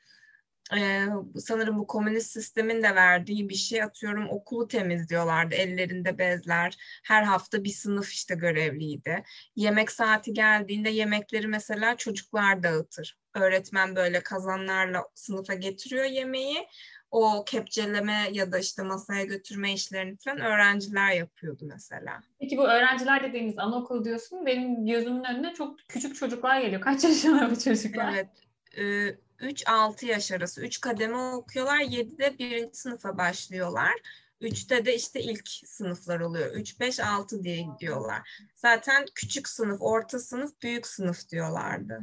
e, 0.76 1.06
sanırım 1.38 1.78
bu 1.78 1.86
komünist 1.86 2.30
sistemin 2.30 2.82
de 2.82 2.94
verdiği 2.94 3.48
bir 3.48 3.54
şey 3.54 3.82
atıyorum 3.82 4.28
okulu 4.28 4.68
temizliyorlardı 4.68 5.54
ellerinde 5.54 6.18
bezler 6.18 6.76
her 7.04 7.22
hafta 7.22 7.64
bir 7.64 7.70
sınıf 7.70 8.12
işte 8.12 8.34
görevliydi 8.34 9.22
yemek 9.56 9.90
saati 9.90 10.32
geldiğinde 10.32 10.90
yemekleri 10.90 11.46
mesela 11.46 11.96
çocuklar 11.96 12.62
dağıtır 12.62 13.18
öğretmen 13.34 13.96
böyle 13.96 14.20
kazanlarla 14.20 15.04
sınıfa 15.14 15.54
getiriyor 15.54 16.04
yemeği 16.04 16.66
o 17.10 17.44
kepçeleme 17.44 18.28
ya 18.32 18.52
da 18.52 18.58
işte 18.58 18.82
masaya 18.82 19.24
götürme 19.24 19.72
işlerini 19.72 20.16
falan 20.16 20.40
öğrenciler 20.40 21.12
yapıyordu 21.12 21.64
mesela. 21.68 22.20
Peki 22.40 22.56
bu 22.56 22.68
öğrenciler 22.68 23.22
dediğiniz 23.22 23.58
anaokulu 23.58 24.04
diyorsun. 24.04 24.46
Benim 24.46 24.86
gözümün 24.86 25.24
önüne 25.24 25.54
çok 25.54 25.78
küçük 25.88 26.16
çocuklar 26.16 26.60
geliyor. 26.60 26.80
Kaç 26.80 27.04
yaşında 27.04 27.50
bu 27.50 27.58
çocuklar? 27.58 28.12
Evet. 28.12 28.28
E, 28.78 29.14
3-6 29.40 30.06
yaş 30.06 30.32
arası 30.32 30.60
3 30.60 30.80
kademe 30.80 31.18
okuyorlar. 31.18 31.80
7'de 31.80 32.38
birinci 32.38 32.78
sınıfa 32.78 33.18
başlıyorlar. 33.18 33.92
3'te 34.40 34.84
de 34.84 34.94
işte 34.94 35.20
ilk 35.20 35.48
sınıflar 35.48 36.20
oluyor. 36.20 36.54
3, 36.54 36.80
5, 36.80 37.00
6 37.00 37.42
diye 37.42 37.62
gidiyorlar. 37.62 38.28
Zaten 38.56 39.06
küçük 39.14 39.48
sınıf, 39.48 39.82
orta 39.82 40.18
sınıf, 40.18 40.62
büyük 40.62 40.86
sınıf 40.86 41.28
diyorlardı. 41.28 42.00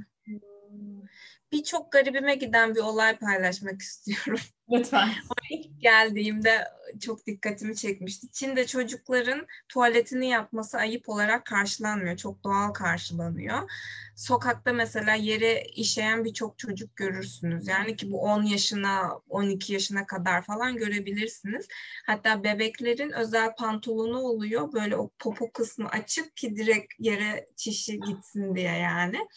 Bir 1.51 1.63
çok 1.63 1.91
garibime 1.91 2.35
giden 2.35 2.75
bir 2.75 2.79
olay 2.79 3.17
paylaşmak 3.17 3.81
istiyorum. 3.81 4.39
Lütfen. 4.71 5.09
İlk 5.51 5.81
geldiğimde 5.81 6.67
çok 6.99 7.27
dikkatimi 7.27 7.75
çekmişti. 7.75 8.31
Çin'de 8.31 8.67
çocukların 8.67 9.47
tuvaletini 9.69 10.29
yapması 10.29 10.77
ayıp 10.77 11.09
olarak 11.09 11.45
karşılanmıyor. 11.45 12.17
Çok 12.17 12.43
doğal 12.43 12.73
karşılanıyor. 12.73 13.71
Sokakta 14.15 14.73
mesela 14.73 15.13
yere 15.13 15.61
işeyen 15.61 16.25
birçok 16.25 16.59
çocuk 16.59 16.95
görürsünüz. 16.95 17.67
Yani 17.67 17.95
ki 17.95 18.11
bu 18.11 18.21
10 18.21 18.43
yaşına, 18.43 19.21
12 19.29 19.73
yaşına 19.73 20.05
kadar 20.05 20.41
falan 20.43 20.77
görebilirsiniz. 20.77 21.67
Hatta 22.05 22.43
bebeklerin 22.43 23.11
özel 23.11 23.55
pantolonu 23.55 24.19
oluyor. 24.19 24.73
Böyle 24.73 24.95
o 24.95 25.09
popo 25.19 25.51
kısmı 25.51 25.89
açık 25.89 26.37
ki 26.37 26.55
direkt 26.55 26.93
yere 26.99 27.47
çişi 27.55 27.99
gitsin 27.99 28.55
diye 28.55 28.71
yani. 28.71 29.27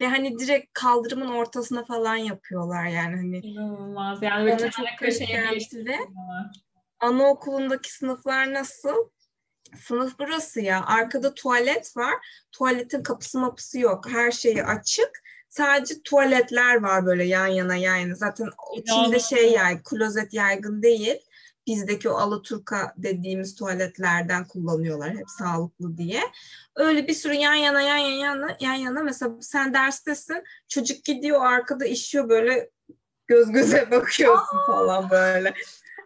Ve 0.00 0.08
hani 0.08 0.38
direkt 0.38 0.72
kaldırımın 0.72 1.28
ortasına 1.28 1.84
falan 1.84 2.16
yapıyorlar 2.16 2.86
yani 2.86 3.16
hani. 3.16 3.38
İnanılmaz. 3.38 4.22
Yani 4.22 4.44
böyle 4.44 4.70
çok 4.70 4.86
gelmişti 5.28 5.86
ve 5.86 5.96
anaokulundaki 7.00 7.92
sınıflar 7.92 8.54
nasıl? 8.54 9.10
Sınıf 9.86 10.18
burası 10.18 10.60
ya. 10.60 10.86
Arkada 10.86 11.34
tuvalet 11.34 11.96
var. 11.96 12.14
Tuvaletin 12.52 13.02
kapısı 13.02 13.38
mapısı 13.38 13.78
yok. 13.78 14.10
Her 14.10 14.30
şeyi 14.30 14.64
açık. 14.64 15.10
Sadece 15.48 16.02
tuvaletler 16.02 16.82
var 16.82 17.06
böyle 17.06 17.24
yan 17.24 17.46
yana 17.46 17.76
yan 17.76 17.96
yana. 17.96 18.14
Zaten 18.14 18.48
içinde 18.76 19.18
şey 19.18 19.52
yay, 19.52 19.82
klozet 19.82 20.34
yaygın 20.34 20.82
değil. 20.82 21.18
Bizdeki 21.66 22.08
o 22.08 22.12
Alaturka 22.12 22.94
dediğimiz 22.96 23.54
tuvaletlerden 23.54 24.44
kullanıyorlar 24.44 25.10
hep 25.10 25.30
sağlıklı 25.38 25.96
diye. 25.96 26.22
Öyle 26.76 27.08
bir 27.08 27.14
sürü 27.14 27.34
yan 27.34 27.54
yana 27.54 27.82
yan 27.82 27.96
yana 27.96 28.10
yan 28.16 28.36
yana, 28.36 28.56
yan 28.60 28.74
yana 28.74 29.02
mesela 29.02 29.34
sen 29.40 29.74
derstesin 29.74 30.44
çocuk 30.68 31.04
gidiyor 31.04 31.46
arkada 31.46 31.86
işiyor 31.86 32.28
böyle 32.28 32.70
göz 33.26 33.52
göze 33.52 33.90
bakıyorsun 33.90 34.58
falan 34.66 35.10
böyle. 35.10 35.54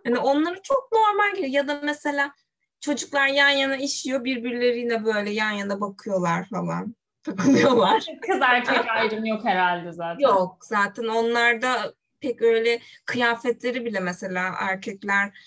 Yani 0.04 0.18
onları 0.18 0.62
çok 0.62 0.92
normal 0.92 1.34
geliyor. 1.34 1.52
Ya 1.52 1.68
da 1.68 1.80
mesela 1.84 2.32
çocuklar 2.80 3.26
yan 3.26 3.50
yana 3.50 3.76
işiyor 3.76 4.24
birbirlerine 4.24 5.04
böyle 5.04 5.30
yan 5.30 5.50
yana 5.50 5.80
bakıyorlar 5.80 6.48
falan 6.48 6.94
takılıyorlar. 7.22 8.04
Kız 8.26 8.40
erkek 8.42 8.88
ayrım 8.88 9.24
yok 9.24 9.44
herhalde 9.44 9.92
zaten. 9.92 10.18
Yok 10.18 10.58
zaten 10.64 11.04
onlarda 11.04 11.94
pek 12.20 12.42
öyle 12.42 12.80
kıyafetleri 13.06 13.84
bile 13.84 14.00
mesela 14.00 14.54
erkekler 14.58 15.38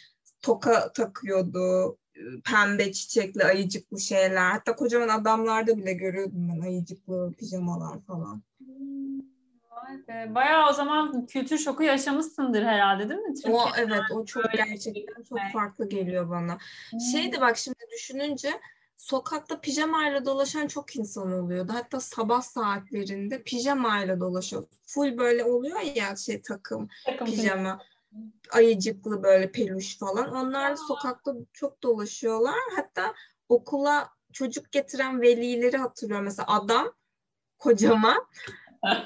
toka 0.41 0.93
takıyordu 0.93 1.97
pembe 2.51 2.91
çiçekli 2.91 3.43
ayıcıklı 3.43 3.99
şeyler 3.99 4.51
hatta 4.51 4.75
kocaman 4.75 5.07
adamlarda 5.07 5.77
bile 5.77 5.93
görüyordum 5.93 6.49
ben 6.49 6.61
ayıcıklı 6.61 7.33
pijamalar 7.39 8.01
falan. 8.01 8.43
Bayağı 10.35 10.69
o 10.69 10.73
zaman 10.73 11.25
kültür 11.25 11.57
şoku 11.57 11.83
yaşamışsındır 11.83 12.63
herhalde 12.63 13.09
değil 13.09 13.19
mi? 13.19 13.33
Türkiye'de 13.33 13.57
o 13.57 13.69
evet 13.77 14.01
o 14.11 14.25
çok 14.25 14.51
gerçekten 14.51 15.23
çok 15.23 15.39
farklı 15.53 15.89
geliyor 15.89 16.29
bana. 16.29 16.57
Hmm. 16.91 16.99
Şeydi 16.99 17.41
bak 17.41 17.57
şimdi 17.57 17.79
düşününce 17.91 18.59
sokakta 18.97 19.59
pijamayla 19.59 20.25
dolaşan 20.25 20.67
çok 20.67 20.95
insan 20.95 21.31
oluyordu. 21.31 21.71
Hatta 21.75 21.99
sabah 21.99 22.41
saatlerinde 22.41 23.43
pijamayla 23.43 24.19
dolaşıyor. 24.19 24.67
Full 24.85 25.17
böyle 25.17 25.43
oluyor 25.43 25.79
ya 25.95 26.15
şey 26.15 26.41
takım, 26.41 26.89
takım 27.05 27.25
pijama. 27.27 27.79
Ayıcıklı 28.51 29.23
böyle 29.23 29.51
peluş 29.51 29.97
falan. 29.97 30.35
Onlar 30.35 30.71
da 30.71 30.77
sokakta 30.77 31.33
çok 31.53 31.83
dolaşıyorlar. 31.83 32.55
Hatta 32.75 33.13
okula 33.49 34.09
çocuk 34.33 34.71
getiren 34.71 35.21
velileri 35.21 35.77
hatırlıyorum. 35.77 36.25
Mesela 36.25 36.45
adam 36.47 36.93
kocaman 37.57 38.27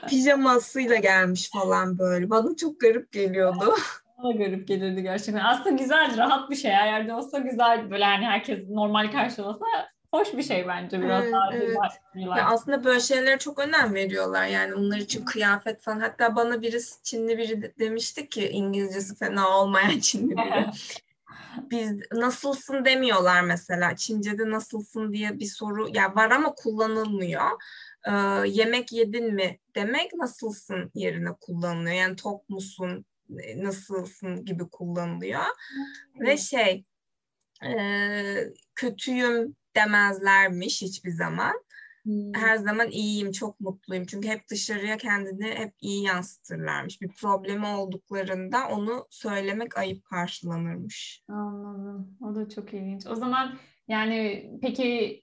pijamasıyla 0.10 0.96
gelmiş 0.96 1.50
falan 1.50 2.00
böyle. 2.00 2.30
Bana 2.30 2.56
çok 2.56 2.80
garip 2.80 3.12
geliyordu. 3.12 3.76
Bana 4.24 4.32
garip 4.32 4.68
gelirdi 4.68 5.02
gerçekten. 5.04 5.46
Aslında 5.46 5.70
güzel, 5.70 6.18
rahat 6.18 6.50
bir 6.50 6.56
şey. 6.56 6.72
Eğer 6.72 7.08
de 7.08 7.14
olsa 7.14 7.40
güzel 7.40 7.92
böyle 7.92 8.04
yani 8.04 8.26
herkes 8.26 8.70
normal 8.70 9.12
karşılasa 9.12 9.66
hoş 10.14 10.34
bir 10.34 10.44
şey 10.44 10.68
bence 10.68 11.02
biraz 11.02 11.24
evet, 11.24 11.34
daha 11.34 11.54
evet. 11.54 11.78
Ya 12.16 12.46
aslında 12.46 12.84
böyle 12.84 13.00
şeylere 13.00 13.38
çok 13.38 13.60
önem 13.60 13.94
veriyorlar 13.94 14.48
yani 14.48 14.76
onlar 14.76 14.98
için 14.98 15.26
kıyafet 15.26 15.82
falan. 15.82 16.00
Hatta 16.00 16.36
bana 16.36 16.62
birisi 16.62 17.04
Çinli 17.04 17.38
biri 17.38 17.74
demişti 17.80 18.30
ki 18.30 18.50
İngilizcesi 18.50 19.16
fena 19.16 19.50
olmayan 19.50 20.00
Çinli 20.02 20.38
biri. 20.38 20.66
Biz 21.72 21.92
nasılsın 22.14 22.86
demiyorlar 22.86 23.42
mesela. 23.42 23.96
Çince'de 23.96 24.50
nasılsın 24.50 25.14
diye 25.14 25.40
bir 25.40 25.46
soru 25.46 25.88
ya 25.94 26.16
var 26.16 26.32
ama 26.32 26.56
kullanılmıyor. 26.56 27.50
Ee, 28.08 28.12
yemek 28.48 28.92
yedin 28.92 29.34
mi 29.34 29.60
demek 29.76 30.14
nasılsın 30.14 30.92
yerine 30.96 31.30
kullanılıyor. 31.42 31.96
Yani 31.96 32.16
tok 32.16 32.50
musun, 32.50 33.06
nasılsın 33.56 34.46
gibi 34.46 34.70
kullanılıyor. 34.70 35.42
Ve 36.20 36.38
şey 36.38 36.86
e, 37.66 37.74
kötüyüm 38.76 39.56
demezlermiş 39.76 40.82
hiçbir 40.82 41.12
zaman. 41.12 41.64
Hmm. 42.04 42.34
Her 42.34 42.58
zaman 42.58 42.90
iyiyim, 42.90 43.32
çok 43.32 43.60
mutluyum. 43.60 44.06
Çünkü 44.06 44.28
hep 44.28 44.48
dışarıya 44.50 44.98
kendini 44.98 45.46
hep 45.46 45.74
iyi 45.82 46.04
yansıtırlarmış. 46.04 47.02
Bir 47.02 47.10
problemi 47.10 47.68
olduklarında 47.68 48.68
onu 48.68 49.08
söylemek 49.10 49.78
ayıp 49.78 50.06
karşılanırmış. 50.06 51.24
Anladım. 51.28 52.18
O 52.22 52.36
da 52.36 52.50
çok 52.50 52.74
ilginç. 52.74 53.08
O 53.08 53.16
zaman 53.16 53.60
yani 53.88 54.52
peki 54.62 55.22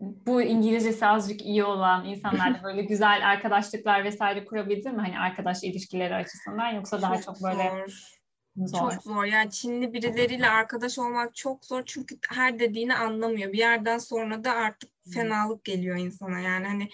bu 0.00 0.42
İngilizcesi 0.42 1.06
azıcık 1.06 1.42
iyi 1.42 1.64
olan 1.64 2.04
insanlarla 2.04 2.62
böyle 2.62 2.82
güzel 2.82 3.28
arkadaşlıklar 3.28 4.04
vesaire 4.04 4.44
kurabildin 4.44 4.94
mi? 4.94 5.00
Hani 5.00 5.18
arkadaş 5.18 5.64
ilişkileri 5.64 6.14
açısından 6.14 6.68
yoksa 6.68 7.02
daha 7.02 7.20
çok 7.22 7.42
böyle 7.42 7.70
zor. 7.70 8.16
Zor. 8.56 8.78
Çok 8.78 9.02
zor. 9.02 9.24
Yani 9.24 9.50
Çinli 9.50 9.92
birileriyle 9.92 10.48
arkadaş 10.48 10.98
olmak 10.98 11.34
çok 11.34 11.64
zor 11.64 11.82
çünkü 11.86 12.18
her 12.28 12.58
dediğini 12.58 12.94
anlamıyor. 12.94 13.52
Bir 13.52 13.58
yerden 13.58 13.98
sonra 13.98 14.44
da 14.44 14.52
artık 14.52 14.90
fenalık 15.14 15.64
geliyor 15.64 15.96
insana. 15.96 16.40
Yani 16.40 16.66
hani 16.66 16.88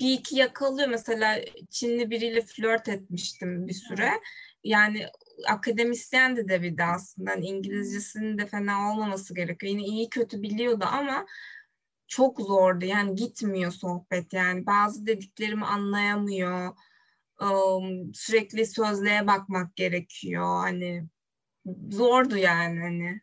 bir 0.00 0.12
iki 0.12 0.36
yakalıyor. 0.36 0.88
Mesela 0.88 1.38
Çinli 1.70 2.10
biriyle 2.10 2.40
flört 2.40 2.88
etmiştim 2.88 3.68
bir 3.68 3.72
süre. 3.72 4.10
Yani 4.64 5.06
akademisyen 5.48 6.36
de 6.36 6.48
de 6.48 6.62
bir 6.62 6.78
de 6.78 6.84
aslında. 6.84 7.30
Yani 7.30 7.46
İngilizcesinin 7.46 8.38
de 8.38 8.46
fena 8.46 8.92
olmaması 8.92 9.34
gerekiyor. 9.34 9.72
Yine 9.72 9.82
iyi 9.82 10.08
kötü 10.08 10.42
biliyordu 10.42 10.84
ama 10.92 11.26
çok 12.08 12.40
zordu. 12.40 12.84
Yani 12.84 13.14
gitmiyor 13.14 13.72
sohbet 13.72 14.32
yani. 14.32 14.66
Bazı 14.66 15.06
dediklerimi 15.06 15.64
anlayamıyor 15.66 16.76
um, 17.40 18.14
sürekli 18.14 18.66
sözlüğe 18.66 19.26
bakmak 19.26 19.76
gerekiyor. 19.76 20.44
Hani 20.60 21.08
zordu 21.90 22.36
yani 22.36 22.80
hani. 22.80 23.20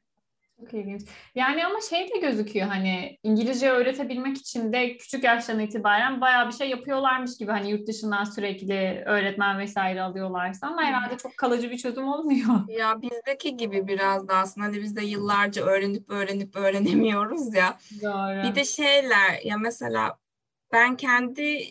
Çok 0.64 0.74
ilginç. 0.74 1.02
Yani 1.36 1.66
ama 1.66 1.82
şey 1.90 2.10
de 2.14 2.18
gözüküyor 2.18 2.68
hani 2.68 3.18
İngilizce 3.24 3.70
öğretebilmek 3.70 4.38
için 4.38 4.74
de 4.74 4.98
küçük 4.98 5.24
yaştan 5.24 5.60
itibaren 5.60 6.22
bayağı 6.22 6.48
bir 6.48 6.54
şey 6.54 6.70
yapıyorlarmış 6.70 7.38
gibi 7.38 7.52
hani 7.52 7.70
yurt 7.70 7.88
dışından 7.88 8.24
sürekli 8.24 9.04
öğretmen 9.06 9.60
vesaire 9.60 10.02
alıyorlarsa 10.02 10.68
ama 10.68 10.84
herhalde 10.84 11.18
çok 11.18 11.38
kalıcı 11.38 11.72
bir 11.72 11.78
çözüm 11.78 12.08
olmuyor. 12.08 12.48
Ya 12.68 13.02
bizdeki 13.02 13.58
gibi 13.58 13.88
biraz 13.88 14.28
da 14.28 14.36
aslında 14.36 14.68
hani 14.68 14.82
biz 14.82 14.96
de 14.96 15.06
yıllarca 15.06 15.64
öğrenip 15.64 16.10
öğrenip 16.10 16.56
öğrenemiyoruz 16.56 17.56
ya. 17.56 17.78
Doğru. 18.02 18.44
Bir 18.44 18.56
de 18.56 18.66
şeyler 18.66 19.40
ya 19.44 19.58
mesela 19.58 20.18
ben 20.74 20.96
kendi 20.98 21.68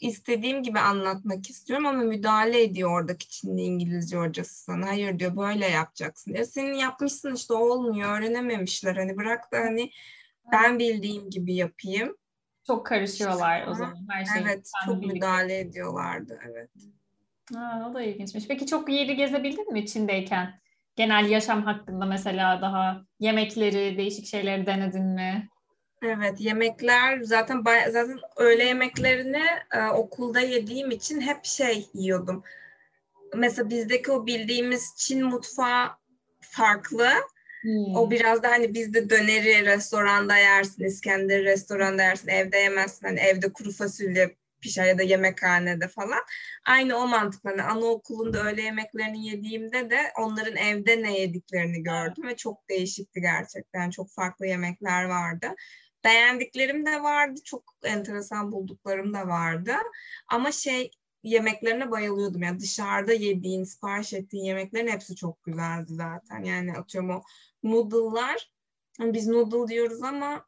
istediğim 0.00 0.62
gibi 0.62 0.78
anlatmak 0.78 1.50
istiyorum 1.50 1.86
ama 1.86 2.02
müdahale 2.02 2.62
ediyor 2.62 3.00
oradaki 3.00 3.28
Çinli 3.28 3.62
İngilizce 3.62 4.16
hocası 4.16 4.64
sana. 4.64 4.86
Hayır 4.86 5.18
diyor 5.18 5.36
böyle 5.36 5.66
yapacaksın. 5.66 6.34
Ya 6.34 6.44
senin 6.44 6.74
yapmışsın 6.74 7.34
işte 7.34 7.54
olmuyor 7.54 8.18
öğrenememişler. 8.18 8.96
Hani 8.96 9.16
bırak 9.16 9.52
da 9.52 9.58
hani 9.58 9.90
ben 10.52 10.78
bildiğim 10.78 11.30
gibi 11.30 11.54
yapayım. 11.54 12.16
Çok 12.66 12.86
karışıyorlar 12.86 13.66
o 13.66 13.74
zaman 13.74 14.06
her. 14.08 14.42
Evet 14.42 14.70
çok 14.86 14.96
birlikte. 14.96 15.14
müdahale 15.14 15.58
ediyorlardı 15.58 16.38
evet. 16.50 16.70
Ha, 17.54 17.88
o 17.90 17.94
da 17.94 18.02
ilginçmiş. 18.02 18.48
Peki 18.48 18.66
çok 18.66 18.88
yeri 18.88 19.16
gezebildin 19.16 19.72
mi 19.72 19.86
Çin'deyken? 19.86 20.60
Genel 20.96 21.30
yaşam 21.30 21.62
hakkında 21.62 22.06
mesela 22.06 22.62
daha 22.62 23.04
yemekleri, 23.20 23.98
değişik 23.98 24.26
şeyleri 24.26 24.66
denedin 24.66 25.06
mi? 25.06 25.48
Evet 26.02 26.40
yemekler 26.40 27.20
zaten 27.22 27.64
zaten 27.90 28.18
öğle 28.36 28.64
yemeklerini 28.64 29.42
e, 29.74 29.88
okulda 29.88 30.40
yediğim 30.40 30.90
için 30.90 31.20
hep 31.20 31.44
şey 31.44 31.86
yiyordum. 31.94 32.44
Mesela 33.36 33.70
bizdeki 33.70 34.12
o 34.12 34.26
bildiğimiz 34.26 34.94
Çin 34.96 35.24
mutfağı 35.24 35.88
farklı. 36.40 37.08
Hmm. 37.62 37.96
O 37.96 38.10
biraz 38.10 38.42
da 38.42 38.50
hani 38.50 38.74
bizde 38.74 39.10
döneri 39.10 39.66
restoranda 39.66 40.36
yersin, 40.36 40.84
İskender 40.84 41.44
restoranda 41.44 42.02
yersin, 42.02 42.28
evde 42.28 42.56
yemezsin. 42.56 43.06
Hani 43.06 43.20
evde 43.20 43.52
kuru 43.52 43.72
fasulye 43.72 44.36
pişer 44.60 44.84
ya 44.84 44.98
da 44.98 45.02
yemekhanede 45.02 45.88
falan. 45.88 46.20
Aynı 46.66 46.96
o 46.96 47.06
mantık. 47.06 47.44
Hani 47.44 47.62
anaokulunda 47.62 48.44
öğle 48.44 48.62
yemeklerini 48.62 49.26
yediğimde 49.26 49.90
de 49.90 49.98
onların 50.18 50.56
evde 50.56 51.02
ne 51.02 51.20
yediklerini 51.20 51.82
gördüm 51.82 52.28
ve 52.28 52.36
çok 52.36 52.68
değişikti 52.68 53.20
gerçekten. 53.20 53.90
Çok 53.90 54.10
farklı 54.10 54.46
yemekler 54.46 55.04
vardı. 55.04 55.46
Beğendiklerim 56.04 56.86
de 56.86 57.02
vardı, 57.02 57.40
çok 57.44 57.64
enteresan 57.84 58.52
bulduklarım 58.52 59.14
da 59.14 59.28
vardı. 59.28 59.72
Ama 60.28 60.52
şey 60.52 60.90
yemeklerine 61.22 61.90
bayılıyordum. 61.90 62.42
Yani 62.42 62.60
dışarıda 62.60 63.12
yediğin, 63.12 63.64
sipariş 63.64 64.12
ettiğin 64.12 64.44
yemeklerin 64.44 64.88
hepsi 64.88 65.16
çok 65.16 65.44
güzeldi 65.44 65.94
zaten. 65.94 66.42
Yani 66.44 66.72
atıyorum 66.72 67.10
o 67.10 67.22
noodle'lar 67.62 68.50
biz 69.00 69.28
noodle 69.28 69.68
diyoruz 69.68 70.02
ama 70.02 70.46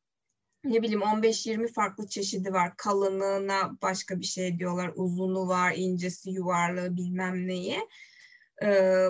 ne 0.64 0.82
bileyim 0.82 1.02
15-20 1.02 1.72
farklı 1.72 2.06
çeşidi 2.08 2.52
var. 2.52 2.76
Kalınlığına 2.76 3.72
başka 3.82 4.20
bir 4.20 4.24
şey 4.24 4.58
diyorlar. 4.58 4.92
Uzunu 4.96 5.48
var, 5.48 5.72
incesi, 5.76 6.30
yuvarlığı 6.30 6.96
bilmem 6.96 7.46
neyi. 7.46 7.88
Ee, 8.62 8.68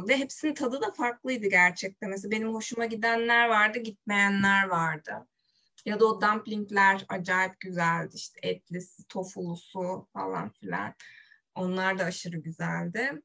ve 0.09 0.17
hepsinin 0.17 0.55
tadı 0.55 0.83
da 0.83 0.93
farklıydı 0.93 1.47
gerçekten. 1.47 2.11
Mesela 2.11 2.31
benim 2.31 2.55
hoşuma 2.55 2.87
gidenler 2.87 3.49
vardı, 3.49 3.79
gitmeyenler 3.79 4.69
vardı. 4.69 5.27
Ya 5.87 6.01
da 6.01 6.07
o 6.07 6.21
dumplingler 6.21 7.05
acayip 7.09 7.61
güzeldi. 7.61 8.15
İşte 8.15 8.41
etlisi, 8.43 9.09
tofulusu 9.09 10.09
falan 10.13 10.51
filan. 10.51 10.95
Onlar 11.55 11.99
da 11.99 12.05
aşırı 12.05 12.37
güzeldi. 12.37 13.23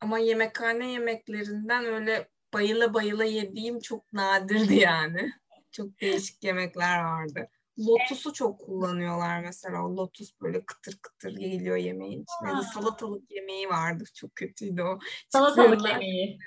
Ama 0.00 0.18
yemekhane 0.18 0.92
yemeklerinden 0.92 1.84
öyle 1.84 2.28
bayıla 2.54 2.94
bayıla 2.94 3.24
yediğim 3.24 3.80
çok 3.80 4.12
nadirdi 4.12 4.74
yani. 4.74 5.32
Çok 5.72 6.00
değişik 6.00 6.44
yemekler 6.44 7.04
vardı. 7.04 7.48
Lotus'u 7.78 8.32
çok 8.32 8.60
kullanıyorlar 8.60 9.40
mesela. 9.40 9.96
Lotus 9.96 10.40
böyle 10.40 10.64
kıtır 10.64 10.98
kıtır 11.02 11.36
geliyor 11.36 11.76
yemeğin 11.76 12.22
içine. 12.22 12.50
Ya 12.50 12.56
da 12.56 12.62
salatalık 12.62 13.30
yemeği 13.30 13.68
vardı. 13.68 14.04
Çok 14.14 14.36
kötüydü 14.36 14.82
o. 14.82 14.98
Salatalık 15.28 15.88
yemeği. 15.88 16.38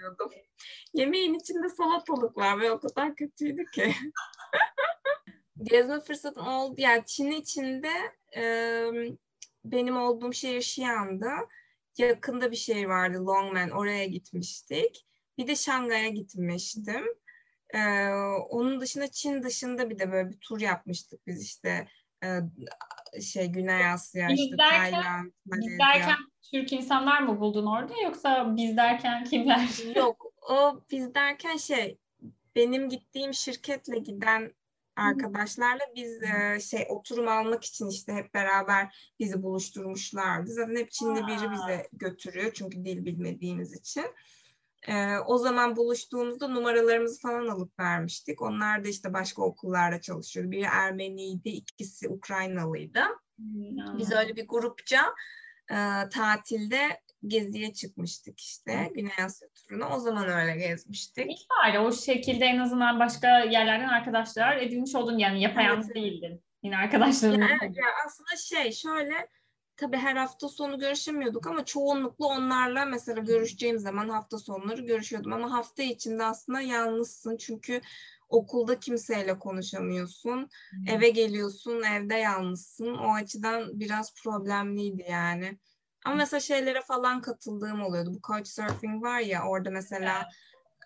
Yemeğin 0.93 1.33
içinde 1.33 1.69
salatalık 1.69 2.37
var 2.37 2.59
ve 2.59 2.71
o 2.71 2.79
kadar 2.79 3.15
kötüydü 3.15 3.65
ki. 3.65 3.93
Gezme 5.63 5.99
fırsatım 5.99 6.47
oldu. 6.47 6.75
Yani 6.77 7.03
Çin 7.05 7.31
içinde 7.31 7.91
e, 8.37 8.43
benim 9.65 9.97
olduğum 9.97 10.33
şehir 10.33 10.57
Xi'an'da. 10.57 11.31
Yakında 11.97 12.51
bir 12.51 12.55
şehir 12.55 12.85
vardı 12.85 13.25
Longmen. 13.27 13.69
Oraya 13.69 14.05
gitmiştik. 14.05 15.05
Bir 15.37 15.47
de 15.47 15.55
Şangay'a 15.55 16.09
gitmiştim. 16.09 17.05
Ee, 17.73 18.09
onun 18.49 18.81
dışında 18.81 19.07
Çin 19.07 19.43
dışında 19.43 19.89
bir 19.89 19.99
de 19.99 20.11
böyle 20.11 20.29
bir 20.29 20.37
tur 20.37 20.61
yapmıştık 20.61 21.27
biz 21.27 21.43
işte 21.43 21.87
e, 22.23 23.21
şey 23.21 23.47
Güney 23.47 23.85
Asya, 23.85 24.29
biz 24.29 24.39
işte 24.39 24.57
derken, 24.57 24.91
Tayland, 24.91 25.31
Malezya. 25.45 25.71
Biz 25.71 25.79
derken 25.79 26.17
Türk 26.51 26.73
insanlar 26.73 27.21
mı 27.21 27.39
buldun 27.39 27.65
orada 27.65 27.93
yoksa 28.03 28.55
biz 28.55 28.77
derken 28.77 29.23
kimler? 29.23 29.95
Yok 29.95 30.25
o 30.49 30.81
biz 30.91 31.15
derken 31.15 31.57
şey 31.57 31.97
benim 32.55 32.89
gittiğim 32.89 33.33
şirketle 33.33 33.99
giden 33.99 34.53
arkadaşlarla 34.95 35.81
biz 35.95 36.23
e, 36.23 36.59
şey 36.59 36.85
oturum 36.89 37.27
almak 37.27 37.63
için 37.63 37.89
işte 37.89 38.13
hep 38.13 38.33
beraber 38.33 39.13
bizi 39.19 39.43
buluşturmuşlardı. 39.43 40.51
Zaten 40.51 40.75
hep 40.75 40.91
Çinli 40.91 41.27
biri 41.27 41.51
bize 41.51 41.87
götürüyor 41.93 42.51
çünkü 42.53 42.85
dil 42.85 43.05
bilmediğimiz 43.05 43.73
için. 43.73 44.05
E, 44.87 45.17
o 45.17 45.37
zaman 45.37 45.75
buluştuğumuzda 45.75 46.47
numaralarımızı 46.47 47.21
falan 47.21 47.47
alıp 47.47 47.79
vermiştik. 47.79 48.41
Onlar 48.41 48.83
da 48.83 48.87
işte 48.87 49.13
başka 49.13 49.41
okullarda 49.41 50.01
çalışıyordu. 50.01 50.51
Biri 50.51 50.65
Ermeniydi, 50.71 51.49
ikisi 51.49 52.09
Ukraynalıydı. 52.09 53.01
Biz 53.97 54.11
öyle 54.11 54.35
bir 54.35 54.47
grupça 54.47 55.15
e, 55.71 55.75
tatilde 56.09 57.01
geziye 57.27 57.73
çıkmıştık 57.73 58.39
işte 58.39 58.91
Güney 58.95 59.11
Asya 59.25 59.47
turuna. 59.49 59.95
O 59.95 59.99
zaman 59.99 60.29
öyle 60.29 60.57
gezmiştik. 60.57 61.25
İyi 61.27 61.47
bari 61.49 61.79
o 61.79 61.91
şekilde 61.91 62.45
en 62.45 62.59
azından 62.59 62.99
başka 62.99 63.39
yerlerden 63.39 63.89
arkadaşlar 63.89 64.57
edinmiş 64.57 64.95
oldun 64.95 65.17
yani 65.17 65.41
yapayalnız 65.41 65.85
evet. 65.85 65.95
değildin. 65.95 66.43
Yine 66.63 66.77
arkadaşların. 66.77 67.41
Ya, 67.41 67.47
ya 67.61 67.85
aslında 68.05 68.35
şey 68.37 68.71
şöyle 68.71 69.27
tabii 69.77 69.97
her 69.97 70.15
hafta 70.15 70.49
sonu 70.49 70.79
görüşemiyorduk 70.79 71.47
ama 71.47 71.65
çoğunlukla 71.65 72.25
onlarla 72.25 72.85
mesela 72.85 73.21
görüşeceğim 73.21 73.79
zaman 73.79 74.09
hafta 74.09 74.37
sonları 74.37 74.81
görüşüyordum 74.81 75.33
ama 75.33 75.51
hafta 75.51 75.83
içinde 75.83 76.23
aslında 76.23 76.61
yalnızsın 76.61 77.37
çünkü 77.37 77.81
okulda 78.29 78.79
kimseyle 78.79 79.39
konuşamıyorsun. 79.39 80.49
Hmm. 80.71 80.87
Eve 80.87 81.09
geliyorsun, 81.09 81.83
evde 81.83 82.15
yalnızsın. 82.15 82.93
O 82.93 83.13
açıdan 83.13 83.79
biraz 83.79 84.13
problemliydi 84.23 85.05
yani. 85.09 85.57
Ama 86.05 86.15
mesela 86.15 86.39
şeylere 86.39 86.81
falan 86.81 87.21
katıldığım 87.21 87.81
oluyordu. 87.81 88.13
Bu 88.13 88.19
Couchsurfing 88.27 89.03
var 89.03 89.19
ya 89.19 89.43
orada 89.47 89.69
mesela 89.69 90.29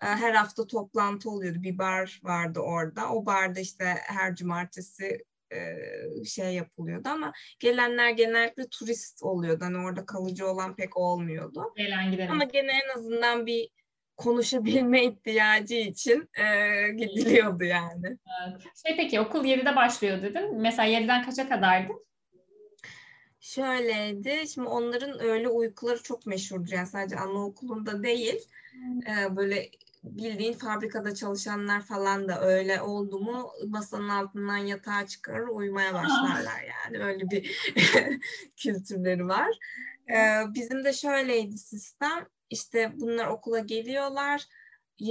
e, 0.02 0.06
her 0.06 0.34
hafta 0.34 0.66
toplantı 0.66 1.30
oluyordu. 1.30 1.62
Bir 1.62 1.78
bar 1.78 2.20
vardı 2.22 2.60
orada. 2.60 3.12
O 3.12 3.26
barda 3.26 3.60
işte 3.60 3.84
her 3.84 4.34
cumartesi 4.34 5.24
e, 5.52 6.24
şey 6.24 6.54
yapılıyordu 6.54 7.08
ama 7.08 7.32
gelenler 7.58 8.10
genellikle 8.10 8.68
turist 8.68 9.22
oluyordu. 9.22 9.64
Hani 9.64 9.78
orada 9.78 10.06
kalıcı 10.06 10.46
olan 10.46 10.76
pek 10.76 10.96
olmuyordu. 10.96 11.72
Gelen 11.76 12.10
giden. 12.10 12.28
Ama 12.28 12.44
gene 12.44 12.72
en 12.72 12.98
azından 12.98 13.46
bir 13.46 13.68
konuşabilme 14.16 15.04
ihtiyacı 15.04 15.74
için 15.74 16.28
e, 16.38 16.44
gidiliyordu 16.92 17.64
yani. 17.64 18.06
Evet. 18.06 18.62
Şey 18.86 18.96
peki 18.96 19.20
okul 19.20 19.44
7'de 19.44 19.76
başlıyor 19.76 20.22
dedin. 20.22 20.60
Mesela 20.60 20.88
7'den 20.88 21.24
kaça 21.24 21.48
kadardı? 21.48 21.92
Şöyleydi. 23.40 24.48
Şimdi 24.48 24.68
onların 24.68 25.18
öğle 25.20 25.48
uykuları 25.48 26.02
çok 26.02 26.26
meşhurdur. 26.26 26.72
Yani 26.72 26.86
sadece 26.86 27.16
anaokulunda 27.16 28.02
değil. 28.02 28.48
E, 29.08 29.36
böyle 29.36 29.70
bildiğin 30.04 30.52
fabrikada 30.52 31.14
çalışanlar 31.14 31.80
falan 31.80 32.28
da 32.28 32.40
öyle 32.40 32.82
oldu 32.82 33.20
mu 33.20 33.52
masanın 33.68 34.08
altından 34.08 34.56
yatağa 34.56 35.06
çıkarır 35.06 35.48
uyumaya 35.48 35.94
başlarlar 35.94 36.64
yani 36.84 37.04
öyle 37.04 37.30
bir 37.30 37.72
kültürleri 38.56 39.28
var. 39.28 39.58
Ee, 40.10 40.54
bizim 40.54 40.84
de 40.84 40.92
şöyleydi 40.92 41.58
sistem 41.58 42.26
işte 42.50 42.92
bunlar 42.94 43.26
okula 43.26 43.58
geliyorlar 43.58 44.46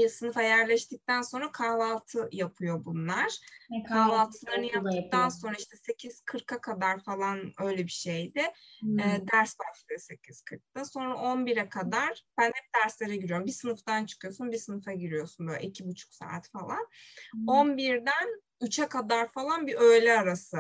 sınıfa 0.10 0.42
yerleştikten 0.42 1.22
sonra 1.22 1.52
kahvaltı 1.52 2.30
yapıyor 2.32 2.86
bunlar. 2.86 3.40
E, 3.72 3.84
Kahvaltılarını 3.84 4.66
yaptıktan 4.66 5.30
sonra 5.30 5.54
işte 5.60 5.76
8.40'a 5.76 6.62
kadar 6.62 7.04
falan 7.04 7.52
öyle 7.60 7.84
bir 7.84 7.92
şeydi. 7.92 8.44
Hmm. 8.80 9.00
E, 9.00 9.22
ders 9.34 9.56
başlıyor 9.60 10.00
8.40'da. 10.00 10.86
Sonra 10.86 11.14
11'e 11.14 11.70
kadar 11.70 12.24
ben 12.38 12.48
hep 12.48 12.84
derslere 12.84 13.16
giriyorum. 13.16 13.46
Bir 13.46 13.52
sınıftan 13.52 14.06
çıkıyorsun 14.06 14.52
bir 14.52 14.58
sınıfa 14.58 14.94
giriyorsun 14.94 15.48
böyle 15.48 15.68
iki 15.68 15.88
buçuk 15.88 16.14
saat 16.14 16.50
falan. 16.50 16.88
Hmm. 17.32 17.48
11'den 17.48 18.42
3'e 18.62 18.88
kadar 18.88 19.32
falan 19.32 19.68
bir 19.68 19.76
öğle 19.76 20.20
arası. 20.20 20.58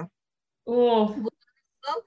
Oh. 0.66 1.16
Bu 1.18 1.30
nasıl? 1.88 2.02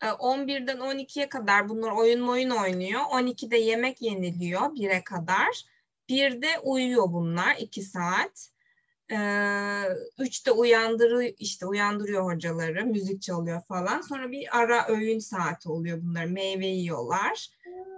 11'den 0.00 0.78
12'ye 0.78 1.28
kadar 1.28 1.68
bunlar 1.68 1.90
oyun 1.90 2.28
oyun 2.28 2.50
oynuyor. 2.50 3.00
12'de 3.00 3.56
yemek 3.56 4.02
yeniliyor 4.02 4.60
1'e 4.60 5.04
kadar. 5.04 5.64
Bir 6.10 6.42
de 6.42 6.58
uyuyor 6.62 7.12
bunlar 7.12 7.56
iki 7.56 7.82
saat. 7.82 8.50
Ee, 9.12 9.82
üçte 10.18 10.50
uyandırıyor 10.50 11.34
işte 11.38 11.66
uyandırıyor 11.66 12.24
hocaları 12.24 12.86
müzik 12.86 13.22
çalıyor 13.22 13.62
falan. 13.68 14.00
Sonra 14.00 14.30
bir 14.30 14.58
ara 14.58 14.88
öğün 14.88 15.18
saati 15.18 15.68
oluyor 15.68 16.02
bunlar. 16.02 16.24
Meyve 16.24 16.66
yiyorlar 16.66 17.48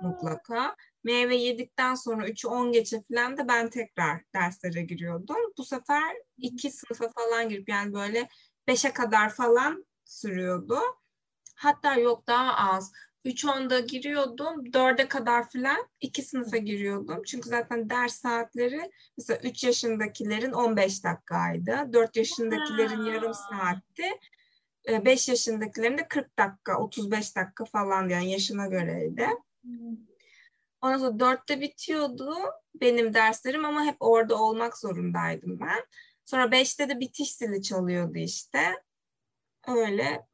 mutlaka. 0.02 0.76
Meyve 1.04 1.36
yedikten 1.36 1.94
sonra 1.94 2.28
3'ü 2.28 2.48
10 2.48 2.72
geçe 2.72 3.02
falan 3.02 3.36
da 3.36 3.48
ben 3.48 3.70
tekrar 3.70 4.22
derslere 4.34 4.82
giriyordum. 4.82 5.36
Bu 5.58 5.64
sefer 5.64 6.16
iki 6.38 6.70
sınıfa 6.70 7.08
falan 7.08 7.48
girip 7.48 7.68
yani 7.68 7.94
böyle 7.94 8.28
5'e 8.68 8.92
kadar 8.92 9.30
falan 9.30 9.86
sürüyordu. 10.04 10.78
Hatta 11.54 11.94
yok 11.94 12.26
daha 12.26 12.72
az 12.72 12.92
3.10'da 13.24 13.80
giriyordum. 13.80 14.64
4'e 14.72 15.08
kadar 15.08 15.50
falan 15.50 15.88
iki 16.00 16.22
sınıfa 16.22 16.56
giriyordum. 16.56 17.22
Çünkü 17.26 17.48
zaten 17.48 17.90
ders 17.90 18.14
saatleri 18.14 18.90
mesela 19.18 19.40
3 19.44 19.64
yaşındakilerin 19.64 20.52
15 20.52 21.04
dakikaydı. 21.04 21.92
4 21.92 22.16
yaşındakilerin 22.16 23.04
yarım 23.04 23.34
saatti. 23.34 24.04
5 24.88 25.28
ee, 25.28 25.32
yaşındakilerin 25.32 25.98
de 25.98 26.08
40 26.08 26.38
dakika, 26.38 26.78
35 26.78 27.36
dakika 27.36 27.64
falan 27.64 28.08
yani 28.08 28.30
yaşına 28.30 28.66
göreydi. 28.66 29.28
Ondan 30.82 30.98
sonra 30.98 31.16
4'te 31.16 31.60
bitiyordu 31.60 32.34
benim 32.74 33.14
derslerim 33.14 33.64
ama 33.64 33.84
hep 33.84 33.96
orada 34.00 34.42
olmak 34.42 34.78
zorundaydım 34.78 35.60
ben. 35.60 35.86
Sonra 36.24 36.44
5'te 36.44 36.88
de 36.88 37.00
bitiş 37.00 37.36
zili 37.36 37.62
çalıyordu 37.62 38.18
işte. 38.18 38.82
Öyle 39.68 40.26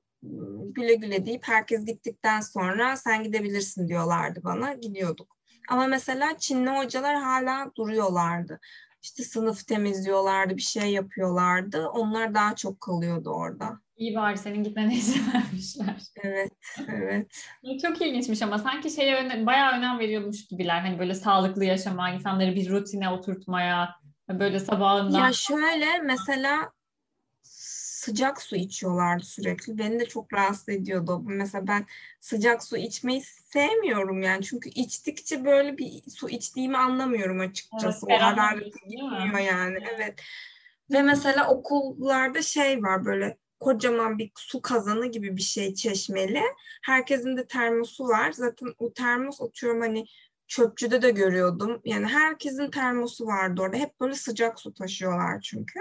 güle 0.74 0.94
güle 0.94 1.26
deyip 1.26 1.48
herkes 1.48 1.84
gittikten 1.84 2.40
sonra 2.40 2.96
sen 2.96 3.22
gidebilirsin 3.22 3.88
diyorlardı 3.88 4.40
bana. 4.44 4.74
Gidiyorduk. 4.74 5.36
Ama 5.70 5.86
mesela 5.86 6.38
Çinli 6.38 6.70
hocalar 6.70 7.16
hala 7.16 7.70
duruyorlardı. 7.76 8.60
İşte 9.02 9.22
sınıf 9.22 9.66
temizliyorlardı, 9.66 10.56
bir 10.56 10.62
şey 10.62 10.92
yapıyorlardı. 10.92 11.88
Onlar 11.88 12.34
daha 12.34 12.54
çok 12.54 12.80
kalıyordu 12.80 13.30
orada. 13.30 13.80
İyi 13.96 14.14
bari 14.16 14.38
senin 14.38 14.64
gitmene 14.64 14.94
izin 14.94 15.22
vermişler. 15.34 16.02
Evet, 16.24 16.52
evet. 16.88 17.30
Çok 17.82 18.02
ilginçmiş 18.02 18.42
ama 18.42 18.58
sanki 18.58 18.90
şeye 18.90 19.16
öne, 19.16 19.46
bayağı 19.46 19.78
önem 19.78 19.98
veriyormuş 19.98 20.46
gibiler. 20.46 20.80
Hani 20.80 20.98
böyle 20.98 21.14
sağlıklı 21.14 21.64
yaşama, 21.64 22.10
insanları 22.10 22.54
bir 22.54 22.70
rutine 22.70 23.10
oturtmaya, 23.10 23.94
böyle 24.28 24.60
sabahından. 24.60 25.18
Ya 25.18 25.32
şöyle 25.32 25.98
mesela 26.02 26.70
sıcak 28.08 28.42
su 28.42 28.56
içiyorlardı 28.56 29.24
sürekli. 29.24 29.78
Beni 29.78 30.00
de 30.00 30.06
çok 30.06 30.32
rahatsız 30.32 30.68
ediyordu. 30.68 31.22
Mesela 31.26 31.66
ben 31.66 31.86
sıcak 32.20 32.64
su 32.64 32.76
içmeyi 32.76 33.22
sevmiyorum 33.22 34.22
yani. 34.22 34.44
Çünkü 34.44 34.68
içtikçe 34.68 35.44
böyle 35.44 35.78
bir 35.78 36.10
su 36.10 36.28
içtiğimi 36.28 36.76
anlamıyorum 36.76 37.40
açıkçası. 37.40 38.06
Evet, 38.08 38.20
o 38.20 38.24
harareti 38.24 38.80
gitmiyor 38.88 39.38
yani. 39.38 39.78
Evet. 39.94 40.20
Ve 40.92 41.02
mesela 41.02 41.48
okullarda 41.50 42.42
şey 42.42 42.82
var 42.82 43.04
böyle 43.04 43.38
kocaman 43.60 44.18
bir 44.18 44.30
su 44.36 44.62
kazanı 44.62 45.06
gibi 45.06 45.36
bir 45.36 45.42
şey 45.42 45.74
çeşmeli. 45.74 46.42
Herkesin 46.82 47.36
de 47.36 47.46
termosu 47.46 48.08
var. 48.08 48.32
Zaten 48.32 48.68
o 48.78 48.92
termos 48.92 49.40
atıyorum 49.40 49.80
hani 49.80 50.04
çöpçüde 50.46 51.02
de 51.02 51.10
görüyordum. 51.10 51.80
Yani 51.84 52.06
herkesin 52.06 52.70
termosu 52.70 53.26
vardı 53.26 53.62
orada. 53.62 53.76
Hep 53.76 54.00
böyle 54.00 54.14
sıcak 54.14 54.60
su 54.60 54.74
taşıyorlar 54.74 55.40
çünkü. 55.40 55.80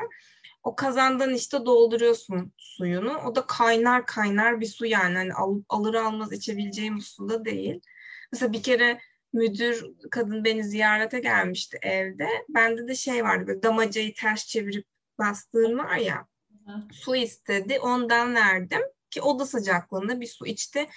O 0.63 0.75
kazandan 0.75 1.33
işte 1.33 1.65
dolduruyorsun 1.65 2.53
suyunu. 2.57 3.17
O 3.17 3.35
da 3.35 3.45
kaynar 3.47 4.05
kaynar 4.05 4.61
bir 4.61 4.65
su 4.65 4.85
yani. 4.85 5.17
Hani 5.17 5.33
al, 5.33 5.61
alır 5.69 5.93
almaz 5.93 6.33
içebileceğim 6.33 7.01
su 7.01 7.29
da 7.29 7.45
değil. 7.45 7.81
Mesela 8.31 8.53
bir 8.53 8.63
kere 8.63 8.99
müdür 9.33 9.85
kadın 10.11 10.43
beni 10.43 10.63
ziyarete 10.63 11.19
gelmişti 11.19 11.79
evde. 11.81 12.27
Bende 12.49 12.87
de 12.87 12.95
şey 12.95 13.23
vardı 13.23 13.47
böyle 13.47 13.63
damacayı 13.63 14.13
ters 14.13 14.47
çevirip 14.47 14.85
bastığın 15.19 15.77
var 15.77 15.97
ya. 15.97 16.27
Su 16.91 17.15
istedi. 17.15 17.79
Ondan 17.79 18.35
verdim 18.35 18.81
ki 19.09 19.21
oda 19.21 19.45
sıcaklığında 19.45 20.21
bir 20.21 20.27
su 20.27 20.45
içti. 20.45 20.87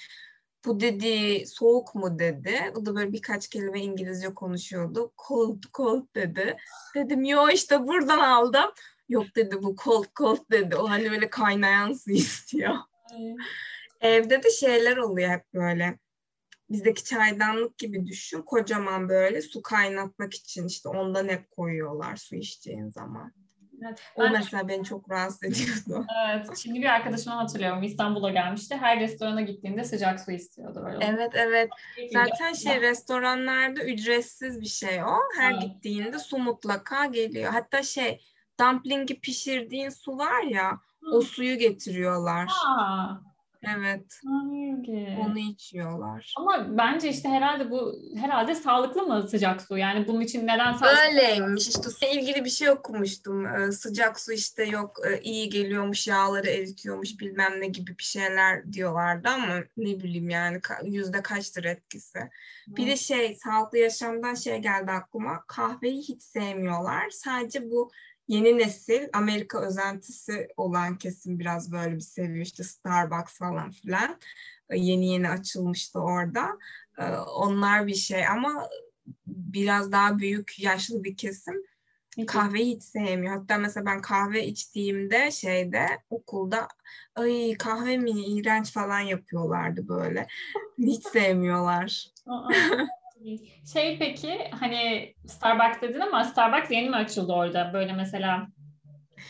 Bu 0.64 0.80
dedi 0.80 1.46
soğuk 1.46 1.94
mu 1.94 2.18
dedi. 2.18 2.72
O 2.76 2.86
da 2.86 2.94
böyle 2.94 3.12
birkaç 3.12 3.48
kelime 3.48 3.80
İngilizce 3.80 4.34
konuşuyordu. 4.34 5.12
Cold 5.28 5.62
cold 5.74 6.06
dedi. 6.14 6.56
Dedim 6.94 7.24
yo 7.24 7.48
işte 7.48 7.86
buradan 7.86 8.18
aldım. 8.18 8.70
Yok 9.10 9.26
dedi 9.36 9.62
bu 9.62 9.76
cold 9.84 10.04
cold 10.16 10.50
dedi. 10.50 10.76
O 10.76 10.90
hani 10.90 11.10
böyle 11.10 11.30
kaynayan 11.30 11.92
su 11.92 12.10
istiyor. 12.10 12.74
Evde 14.00 14.42
de 14.42 14.50
şeyler 14.50 14.96
oluyor 14.96 15.30
hep 15.30 15.54
böyle. 15.54 15.98
Bizdeki 16.70 17.04
çaydanlık 17.04 17.78
gibi 17.78 18.06
düşün. 18.06 18.42
Kocaman 18.42 19.08
böyle 19.08 19.42
su 19.42 19.62
kaynatmak 19.62 20.34
için 20.34 20.66
işte 20.66 20.88
ondan 20.88 21.28
hep 21.28 21.50
koyuyorlar 21.50 22.16
su 22.16 22.36
içeceğin 22.36 22.88
zaman. 22.88 23.32
Evet, 23.86 24.02
o 24.16 24.22
ben, 24.22 24.32
mesela 24.32 24.68
beni 24.68 24.84
çok 24.84 25.10
rahatsız 25.10 25.44
ediyordu. 25.44 26.06
Evet. 26.28 26.56
Şimdi 26.56 26.80
bir 26.80 26.86
arkadaşımı 26.86 27.36
hatırlıyorum. 27.36 27.82
İstanbul'a 27.82 28.30
gelmişti. 28.30 28.76
Her 28.76 29.00
restorana 29.00 29.40
gittiğinde 29.40 29.84
sıcak 29.84 30.20
su 30.20 30.32
istiyordu. 30.32 30.82
Böyle. 30.86 31.04
Evet 31.04 31.30
evet. 31.34 31.70
Zaten 32.12 32.52
şey 32.52 32.80
restoranlarda 32.80 33.84
ücretsiz 33.84 34.60
bir 34.60 34.66
şey 34.66 35.02
o. 35.02 35.18
Her 35.38 35.52
evet. 35.52 35.62
gittiğinde 35.62 36.18
su 36.18 36.38
mutlaka 36.38 37.06
geliyor. 37.06 37.52
Hatta 37.52 37.82
şey 37.82 38.20
dumplingi 38.60 39.20
pişirdiğin 39.20 39.90
su 39.90 40.18
var 40.18 40.42
ya 40.42 40.70
Hı. 41.00 41.16
o 41.16 41.20
suyu 41.20 41.58
getiriyorlar. 41.58 42.48
Aa. 42.66 43.30
Evet. 43.62 44.20
Hangi? 44.24 45.18
Onu 45.20 45.38
içiyorlar. 45.38 46.34
Ama 46.36 46.78
bence 46.78 47.08
işte 47.08 47.28
herhalde 47.28 47.70
bu 47.70 47.94
herhalde 48.16 48.54
sağlıklı 48.54 49.02
mı 49.02 49.28
sıcak 49.28 49.62
su? 49.62 49.78
Yani 49.78 50.08
bunun 50.08 50.20
için 50.20 50.46
neden 50.46 50.72
sağlıklı? 50.72 51.00
Öyleymiş. 51.08 51.68
İşte 51.68 51.90
su 51.90 52.06
ilgili 52.06 52.44
bir 52.44 52.50
şey 52.50 52.70
okumuştum. 52.70 53.46
Ee, 53.46 53.72
sıcak 53.72 54.20
su 54.20 54.32
işte 54.32 54.64
yok 54.64 54.96
e, 55.08 55.20
iyi 55.20 55.48
geliyormuş, 55.48 56.08
yağları 56.08 56.48
eritiyormuş 56.48 57.20
bilmem 57.20 57.60
ne 57.60 57.66
gibi 57.66 57.98
bir 57.98 58.04
şeyler 58.04 58.72
diyorlardı 58.72 59.28
ama 59.28 59.54
ne 59.76 60.00
bileyim 60.00 60.30
yani 60.30 60.60
yüzde 60.84 61.22
kaçtır 61.22 61.64
etkisi. 61.64 62.18
Hmm. 62.18 62.76
Bir 62.76 62.86
de 62.86 62.96
şey 62.96 63.34
sağlıklı 63.34 63.78
yaşamdan 63.78 64.34
şey 64.34 64.58
geldi 64.58 64.90
aklıma. 64.90 65.44
Kahveyi 65.46 66.02
hiç 66.02 66.22
sevmiyorlar. 66.22 67.10
Sadece 67.10 67.70
bu 67.70 67.90
yeni 68.30 68.58
nesil 68.58 69.08
Amerika 69.12 69.60
özentisi 69.66 70.48
olan 70.56 70.98
kesim 70.98 71.38
biraz 71.38 71.72
böyle 71.72 71.94
bir 71.94 72.00
seviyor 72.00 72.46
işte 72.46 72.64
Starbucks 72.64 73.38
falan 73.38 73.70
filan. 73.70 74.18
E, 74.70 74.78
yeni 74.78 75.06
yeni 75.06 75.30
açılmıştı 75.30 76.00
orada. 76.00 76.58
E, 76.98 77.04
onlar 77.16 77.86
bir 77.86 77.94
şey 77.94 78.26
ama 78.26 78.68
biraz 79.26 79.92
daha 79.92 80.18
büyük 80.18 80.60
yaşlı 80.60 81.04
bir 81.04 81.16
kesim 81.16 81.54
kahveyi 82.26 82.76
hiç 82.76 82.82
sevmiyor. 82.82 83.36
Hatta 83.36 83.58
mesela 83.58 83.86
ben 83.86 84.00
kahve 84.00 84.46
içtiğimde 84.46 85.30
şeyde 85.30 85.86
okulda 86.10 86.68
ay 87.14 87.54
kahve 87.58 87.96
mi 87.96 88.10
iğrenç 88.10 88.72
falan 88.72 89.00
yapıyorlardı 89.00 89.88
böyle. 89.88 90.26
Hiç 90.78 91.06
sevmiyorlar. 91.06 92.06
Şey 93.72 93.98
peki 93.98 94.50
hani 94.60 95.14
Starbucks 95.26 95.80
dedin 95.80 96.00
ama 96.00 96.24
Starbucks 96.24 96.70
yeni 96.70 96.90
mi 96.90 96.96
açıldı 96.96 97.32
orada? 97.32 97.70
Böyle 97.72 97.92
mesela 97.92 98.46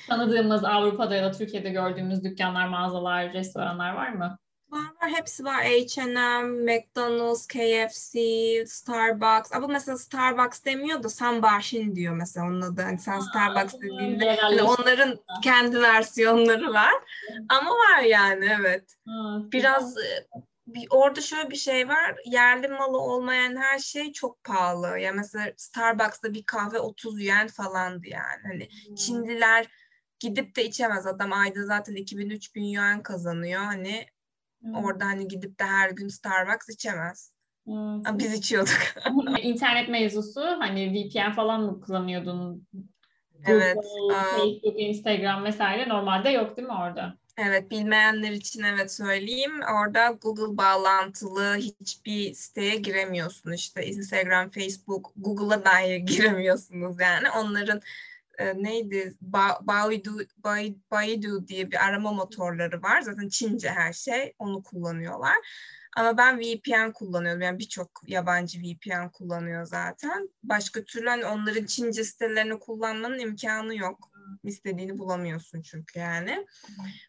tanıdığımız 0.09 0.65
Avrupa'da 0.65 1.15
ya 1.15 1.25
da 1.25 1.31
Türkiye'de 1.31 1.71
gördüğümüz 1.71 2.25
dükkanlar, 2.25 2.69
mağazalar, 2.69 3.33
restoranlar 3.33 3.95
var 3.95 4.09
mı? 4.09 4.39
Var 4.71 4.81
var 5.03 5.11
hepsi 5.11 5.45
var. 5.45 5.65
H&M, 5.65 6.43
McDonald's, 6.43 7.47
KFC, 7.47 8.19
Starbucks. 8.67 9.53
Ama 9.53 9.67
mesela 9.67 9.99
Starbucks 9.99 10.65
demiyor 10.65 11.03
da 11.03 11.09
Sambaşin 11.09 11.97
diyor 11.97 12.15
mesela 12.15 12.47
onun 12.47 12.61
adı. 12.61 12.83
Hani 12.83 12.99
sen 12.99 13.21
Starbucks 13.21 13.75
dediğinde 13.75 14.37
hani 14.37 14.63
onların 14.63 15.19
kendi 15.43 15.83
versiyonları 15.83 16.73
var. 16.73 16.93
Ama 17.49 17.71
var 17.71 18.03
yani 18.03 18.49
evet. 18.61 18.97
Biraz 19.53 19.95
bir, 20.75 20.87
orada 20.91 21.21
şöyle 21.21 21.51
bir 21.51 21.57
şey 21.57 21.89
var. 21.89 22.17
Yerli 22.25 22.69
malı 22.69 22.99
olmayan 22.99 23.57
her 23.57 23.79
şey 23.79 24.13
çok 24.13 24.45
pahalı. 24.45 24.87
Ya 24.87 24.97
yani 24.97 25.17
mesela 25.17 25.53
Starbucks'ta 25.57 26.35
bir 26.35 26.45
kahve 26.45 26.79
30 26.79 27.21
yen 27.21 27.49
falandı 27.49 28.09
yani. 28.09 28.43
Hani 28.43 28.69
hmm. 28.87 28.95
Çinliler 28.95 29.67
gidip 30.21 30.57
de 30.57 30.65
içemez. 30.65 31.07
Adam 31.07 31.33
ayda 31.33 31.65
zaten 31.65 31.95
2000-3000 31.95 32.61
yuan 32.61 33.03
kazanıyor. 33.03 33.61
Hani 33.61 34.07
hmm. 34.61 34.75
orada 34.75 35.05
hani 35.05 35.29
gidip 35.29 35.61
de 35.61 35.65
her 35.65 35.91
gün 35.91 36.09
Starbucks 36.09 36.69
içemez. 36.69 37.33
Hmm. 37.65 38.07
Ama 38.07 38.19
biz 38.19 38.35
içiyorduk. 38.35 38.79
İnternet 39.43 39.89
mevzusu 39.89 40.41
hani 40.41 40.93
VPN 40.93 41.33
falan 41.33 41.61
mı 41.61 41.81
kullanıyordun? 41.81 42.67
Google, 43.47 43.65
evet. 43.65 43.77
Facebook, 44.37 44.81
Instagram 44.81 45.45
vesaire 45.45 45.89
normalde 45.89 46.31
yok 46.31 46.57
değil 46.57 46.69
mi 46.69 46.75
orada? 46.75 47.20
Evet, 47.43 47.71
bilmeyenler 47.71 48.31
için 48.31 48.63
evet 48.63 48.93
söyleyeyim. 48.93 49.61
Orada 49.63 50.19
Google 50.23 50.57
bağlantılı 50.57 51.57
hiçbir 51.57 52.35
siteye 52.35 52.77
giremiyorsun. 52.77 53.53
İşte 53.53 53.87
Instagram, 53.87 54.51
Facebook, 54.51 55.13
Google'a 55.17 55.65
dahi 55.65 56.05
giremiyorsunuz 56.05 57.01
yani. 57.01 57.31
Onların 57.31 57.81
e, 58.39 58.63
neydi? 58.63 59.15
Ba 59.21 59.59
Baidu, 59.63 60.19
Baidu 60.91 61.49
diye 61.49 61.71
bir 61.71 61.85
arama 61.87 62.13
motorları 62.13 62.83
var. 62.83 63.01
Zaten 63.01 63.29
Çince 63.29 63.71
her 63.71 63.93
şey. 63.93 64.35
Onu 64.39 64.63
kullanıyorlar. 64.63 65.37
Ama 65.97 66.17
ben 66.19 66.41
VPN 66.41 66.93
kullanıyorum. 66.93 67.43
Yani 67.43 67.59
birçok 67.59 68.03
yabancı 68.07 68.59
VPN 68.61 69.09
kullanıyor 69.13 69.65
zaten. 69.65 70.31
Başka 70.43 70.85
türlü 70.85 71.09
hani 71.09 71.25
onların 71.27 71.67
Çince 71.67 72.05
sitelerini 72.05 72.59
kullanmanın 72.59 73.19
imkanı 73.19 73.77
yok. 73.77 74.10
İstediğini 74.45 74.99
bulamıyorsun 74.99 75.63
çünkü 75.63 75.99
yani. 75.99 76.47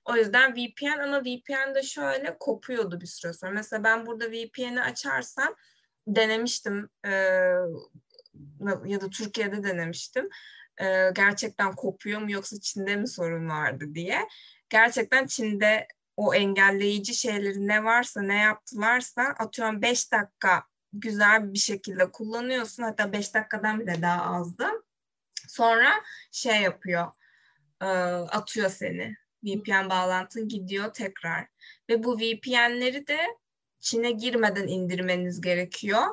O 0.06 0.16
yüzden 0.16 0.56
VPN 0.56 1.00
ama 1.04 1.22
VPN 1.22 1.76
de 1.76 1.84
şöyle 1.84 2.38
kopuyordu 2.40 3.02
bir 3.02 3.06
süre 3.06 3.34
sonra. 3.34 3.52
Mesela 3.52 3.84
ben 3.84 4.06
burada 4.06 4.32
VPN'i 4.32 4.82
açarsam 4.82 5.56
denemiştim 6.08 6.90
e, 7.06 7.10
ya 8.86 9.02
da 9.02 9.10
Türkiye'de 9.10 9.64
denemiştim. 9.64 10.30
E, 10.82 11.12
gerçekten 11.16 11.76
kopuyor 11.76 12.22
mu 12.22 12.32
yoksa 12.32 12.60
Çin'de 12.60 12.96
mi 12.96 13.08
sorun 13.08 13.50
vardı 13.50 13.86
diye. 13.94 14.28
Gerçekten 14.70 15.26
Çin'de 15.26 15.88
o 16.18 16.34
engelleyici 16.34 17.16
şeyleri 17.16 17.68
ne 17.68 17.84
varsa 17.84 18.22
ne 18.22 18.38
yaptılarsa 18.38 19.22
atıyorum 19.22 19.82
5 19.82 20.12
dakika 20.12 20.64
güzel 20.94 21.54
bir 21.54 21.60
şekilde 21.60 22.12
kullanıyorsun. 22.12 22.84
Hatta 22.84 23.14
5 23.14 23.34
dakikadan 23.34 23.80
bile 23.80 24.02
daha 24.02 24.36
azdı. 24.36 24.66
Sonra 25.52 25.90
şey 26.32 26.62
yapıyor 26.62 27.08
e, 27.82 27.86
atıyor 27.86 28.70
seni. 28.70 29.16
VPN 29.44 29.90
bağlantın 29.90 30.48
gidiyor 30.48 30.94
tekrar. 30.94 31.48
Ve 31.90 32.04
bu 32.04 32.18
VPN'leri 32.18 33.08
de 33.08 33.18
Çin'e 33.80 34.12
girmeden 34.12 34.68
indirmeniz 34.68 35.42
gerekiyor. 35.42 36.04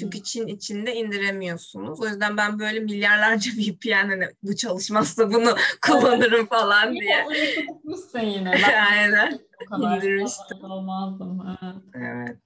Çünkü 0.00 0.22
Çin 0.22 0.46
içinde 0.46 0.94
indiremiyorsunuz. 0.94 2.00
O 2.00 2.06
yüzden 2.08 2.36
ben 2.36 2.58
böyle 2.58 2.80
milyarlarca 2.80 3.50
VPN 3.58 4.08
hani 4.08 4.28
bu 4.42 4.56
çalışmazsa 4.56 5.32
bunu 5.32 5.56
kullanırım 5.86 6.46
falan 6.46 6.92
diye. 6.92 7.24
Unutmuşsun 7.26 8.20
yine. 8.20 8.50
Aynen. 8.90 9.40
İndirmiştim. 9.78 10.64
Olmazdım. 10.64 11.58
Evet. 11.94 12.36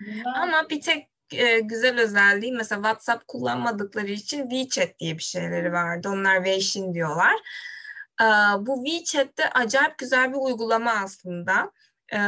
evet. 0.00 0.26
Ama 0.36 0.68
bir 0.70 0.80
tek 0.80 1.08
e, 1.32 1.60
güzel 1.60 2.00
özelliği 2.00 2.52
mesela 2.52 2.82
WhatsApp 2.82 3.28
kullanmadıkları 3.28 4.10
için 4.10 4.48
WeChat 4.48 4.98
diye 4.98 5.18
bir 5.18 5.22
şeyleri 5.22 5.72
vardı. 5.72 6.08
Onlar 6.08 6.36
Weixin 6.36 6.94
diyorlar. 6.94 7.34
E, 8.20 8.26
bu 8.66 8.84
WeChat'te 8.84 9.50
acayip 9.50 9.98
güzel 9.98 10.30
bir 10.30 10.38
uygulama 10.38 10.90
aslında. 10.90 11.72
E, 12.14 12.18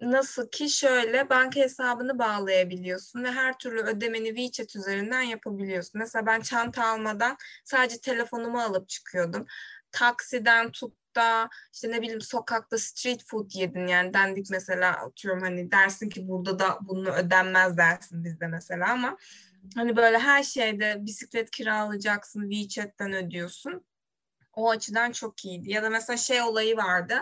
nasıl 0.00 0.48
ki 0.48 0.70
şöyle 0.70 1.30
banka 1.30 1.60
hesabını 1.60 2.18
bağlayabiliyorsun 2.18 3.24
ve 3.24 3.32
her 3.32 3.58
türlü 3.58 3.82
ödemeni 3.82 4.28
WeChat 4.28 4.76
üzerinden 4.76 5.22
yapabiliyorsun. 5.22 5.98
Mesela 6.00 6.26
ben 6.26 6.40
çanta 6.40 6.86
almadan 6.86 7.36
sadece 7.64 8.00
telefonumu 8.00 8.60
alıp 8.60 8.88
çıkıyordum. 8.88 9.46
Taksiden 9.90 10.70
tut 10.72 11.01
da 11.16 11.48
işte 11.72 11.90
ne 11.90 12.02
bileyim 12.02 12.20
sokakta 12.20 12.78
street 12.78 13.24
food 13.24 13.50
yedin 13.54 13.86
yani 13.86 14.14
dendik 14.14 14.46
mesela 14.50 14.92
atıyorum 14.92 15.42
hani 15.42 15.70
dersin 15.72 16.08
ki 16.08 16.28
burada 16.28 16.58
da 16.58 16.78
bunu 16.80 17.10
ödenmez 17.10 17.76
dersin 17.76 18.24
bizde 18.24 18.46
mesela 18.46 18.92
ama 18.92 19.16
hani 19.74 19.96
böyle 19.96 20.18
her 20.18 20.42
şeyde 20.42 20.96
bisiklet 20.98 21.50
kiralayacaksın 21.50 22.50
WeChat'ten 22.50 23.12
ödüyorsun. 23.12 23.84
O 24.52 24.70
açıdan 24.70 25.12
çok 25.12 25.44
iyiydi. 25.44 25.70
Ya 25.70 25.82
da 25.82 25.90
mesela 25.90 26.16
şey 26.16 26.42
olayı 26.42 26.76
vardı. 26.76 27.14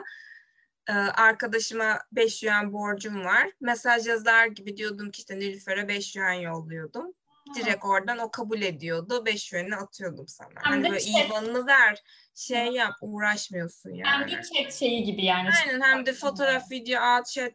Ee, 0.88 0.92
arkadaşıma 0.92 1.98
5 2.12 2.42
yuan 2.42 2.72
borcum 2.72 3.24
var. 3.24 3.50
Mesaj 3.60 4.06
yazar 4.06 4.46
gibi 4.46 4.76
diyordum 4.76 5.10
ki 5.10 5.18
işte 5.18 5.38
Nilüfer'e 5.38 5.88
5 5.88 6.16
yuan 6.16 6.32
yolluyordum. 6.32 7.14
Direkt 7.54 7.84
oradan 7.84 8.18
o 8.18 8.30
kabul 8.30 8.62
ediyordu. 8.62 9.26
5 9.26 9.52
yuan'ı 9.52 9.76
atıyordum 9.76 10.28
sana. 10.28 10.48
Hem 10.62 10.72
hani 10.72 10.84
de 10.84 10.88
böyle 10.90 11.00
chat- 11.00 11.26
IBAN'ını 11.26 11.66
ver. 11.66 11.98
Şey 12.34 12.66
yap 12.66 12.94
uğraşmıyorsun 13.00 13.90
Yani 13.90 14.08
yani. 14.08 14.26
bir 14.26 14.64
chat 14.64 14.74
şeyi 14.74 15.04
gibi 15.04 15.24
yani. 15.24 15.48
Aynen 15.66 15.80
hem 15.80 16.06
de 16.06 16.12
fotoğraf, 16.12 16.70
video, 16.70 17.00
at, 17.02 17.30
chat 17.30 17.52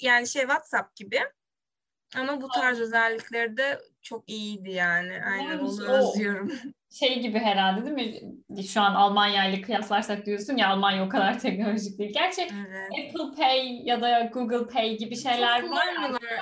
yani 0.00 0.28
şey 0.28 0.42
WhatsApp 0.42 0.96
gibi. 0.96 1.20
Ama 2.16 2.40
bu 2.42 2.48
tarz 2.48 2.80
özellikleri 2.80 3.56
de 3.56 3.80
çok 4.02 4.28
iyiydi 4.28 4.70
yani. 4.70 5.12
Aynen 5.32 5.58
onu 5.58 5.84
O- 5.88 5.92
özlüyorum. 5.92 6.52
Şey 6.92 7.20
gibi 7.20 7.38
herhalde 7.38 7.96
değil 7.96 8.22
mi? 8.50 8.62
Şu 8.62 8.80
an 8.80 8.94
Almanya 8.94 9.48
ile 9.48 9.62
kıyaslarsak 9.62 10.26
diyorsun 10.26 10.56
ya 10.56 10.68
Almanya 10.68 11.04
o 11.06 11.08
kadar 11.08 11.38
teknolojik 11.40 11.98
değil. 11.98 12.12
Gerçi 12.14 12.40
Evet. 12.42 12.90
Apple 12.90 13.36
Pay 13.42 13.82
ya 13.84 14.00
da 14.00 14.30
Google 14.34 14.66
Pay 14.72 14.96
gibi 14.96 15.16
şeyler 15.16 15.60
Çok 15.60 15.70
var. 15.70 15.84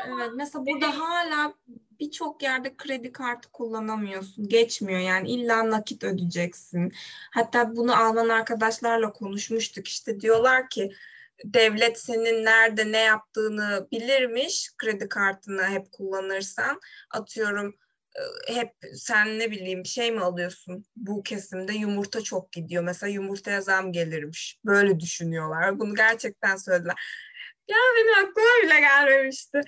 Evet. 0.06 0.30
Mesela 0.36 0.66
burada 0.66 0.98
hala 0.98 1.54
birçok 2.00 2.42
yerde 2.42 2.76
kredi 2.76 3.12
kartı 3.12 3.52
kullanamıyorsun. 3.52 4.48
Geçmiyor 4.48 5.00
yani 5.00 5.30
illa 5.30 5.70
nakit 5.70 6.04
ödeyeceksin. 6.04 6.92
Hatta 7.30 7.76
bunu 7.76 7.96
Alman 7.96 8.28
arkadaşlarla 8.28 9.12
konuşmuştuk. 9.12 9.88
İşte 9.88 10.20
diyorlar 10.20 10.68
ki 10.68 10.90
devlet 11.44 11.98
senin 12.00 12.44
nerede 12.44 12.92
ne 12.92 12.98
yaptığını 12.98 13.88
bilirmiş 13.92 14.70
kredi 14.78 15.08
kartını 15.08 15.68
hep 15.68 15.92
kullanırsan. 15.92 16.80
Atıyorum 17.10 17.74
e, 18.48 18.54
hep 18.54 18.72
sen 18.94 19.38
ne 19.38 19.50
bileyim 19.50 19.86
şey 19.86 20.12
mi 20.12 20.20
alıyorsun? 20.20 20.84
Bu 20.96 21.22
kesimde 21.22 21.72
yumurta 21.72 22.20
çok 22.20 22.52
gidiyor. 22.52 22.82
Mesela 22.82 23.10
yumurtaya 23.10 23.60
zam 23.60 23.92
gelirmiş. 23.92 24.58
Böyle 24.64 25.00
düşünüyorlar. 25.00 25.78
Bunu 25.78 25.94
gerçekten 25.94 26.56
söylediler. 26.56 26.94
Ya 27.68 27.76
benim 27.96 28.12
aklıma 28.28 28.48
bile 28.62 28.80
gelmemişti. 28.80 29.60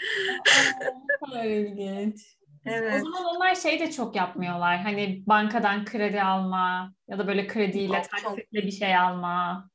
Aa, 1.33 1.45
ilginç. 1.45 2.37
O 2.67 2.71
Evet. 2.71 3.03
zaman 3.03 3.25
onlar 3.25 3.55
şey 3.55 3.81
de 3.81 3.91
çok 3.93 4.17
yapmıyorlar. 4.17 4.79
Hani 4.79 5.23
bankadan 5.27 5.85
kredi 5.85 6.23
alma 6.23 6.95
ya 7.09 7.19
da 7.19 7.27
böyle 7.27 7.47
krediyle 7.47 8.03
Çok, 8.03 8.19
çok. 8.21 8.31
taksitle 8.31 8.63
bir 8.63 8.71
şey 8.71 8.97
alma. 8.97 9.71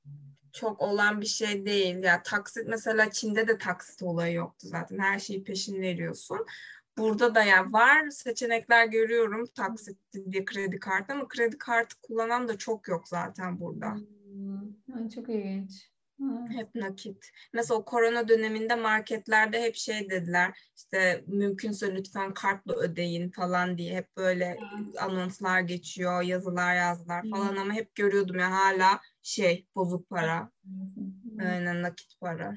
Çok 0.53 0.81
olan 0.81 1.21
bir 1.21 1.25
şey 1.25 1.65
değil. 1.65 2.03
Ya 2.03 2.23
taksit 2.23 2.67
mesela 2.67 3.11
Çin'de 3.11 3.47
de 3.47 3.57
taksit 3.57 4.03
olayı 4.03 4.33
yoktu 4.33 4.67
zaten. 4.67 4.99
Her 4.99 5.19
şeyi 5.19 5.43
peşin 5.43 5.81
veriyorsun. 5.81 6.45
Burada 6.97 7.35
da 7.35 7.43
ya 7.43 7.71
var 7.71 8.09
seçenekler 8.09 8.85
görüyorum 8.85 9.45
taksit 9.55 9.97
diye 10.31 10.45
kredi 10.45 10.79
kartı 10.79 11.13
ama 11.13 11.27
kredi 11.27 11.57
kartı 11.57 11.95
kullanan 12.01 12.47
da 12.47 12.57
çok 12.57 12.87
yok 12.87 13.07
zaten 13.07 13.59
burada. 13.59 13.95
Hmm, 14.87 15.09
çok 15.15 15.29
ilginç. 15.29 15.71
Hep 16.49 16.75
nakit. 16.75 17.31
Mesela 17.53 17.77
o 17.77 17.85
korona 17.85 18.27
döneminde 18.27 18.75
marketlerde 18.75 19.61
hep 19.61 19.75
şey 19.75 20.09
dediler 20.09 20.57
işte 20.77 21.23
mümkünse 21.27 21.95
lütfen 21.95 22.33
kartla 22.33 22.73
ödeyin 22.73 23.31
falan 23.31 23.77
diye 23.77 23.95
hep 23.95 24.17
böyle 24.17 24.57
anonslar 24.99 25.59
geçiyor, 25.59 26.21
yazılar 26.21 26.75
yazdılar 26.75 27.29
falan 27.31 27.55
ama 27.55 27.73
hep 27.73 27.95
görüyordum 27.95 28.39
ya 28.39 28.51
hala 28.51 28.99
şey 29.21 29.67
bozuk 29.75 30.09
para. 30.09 30.51
Aynen 31.39 31.81
nakit 31.81 32.19
para. 32.21 32.53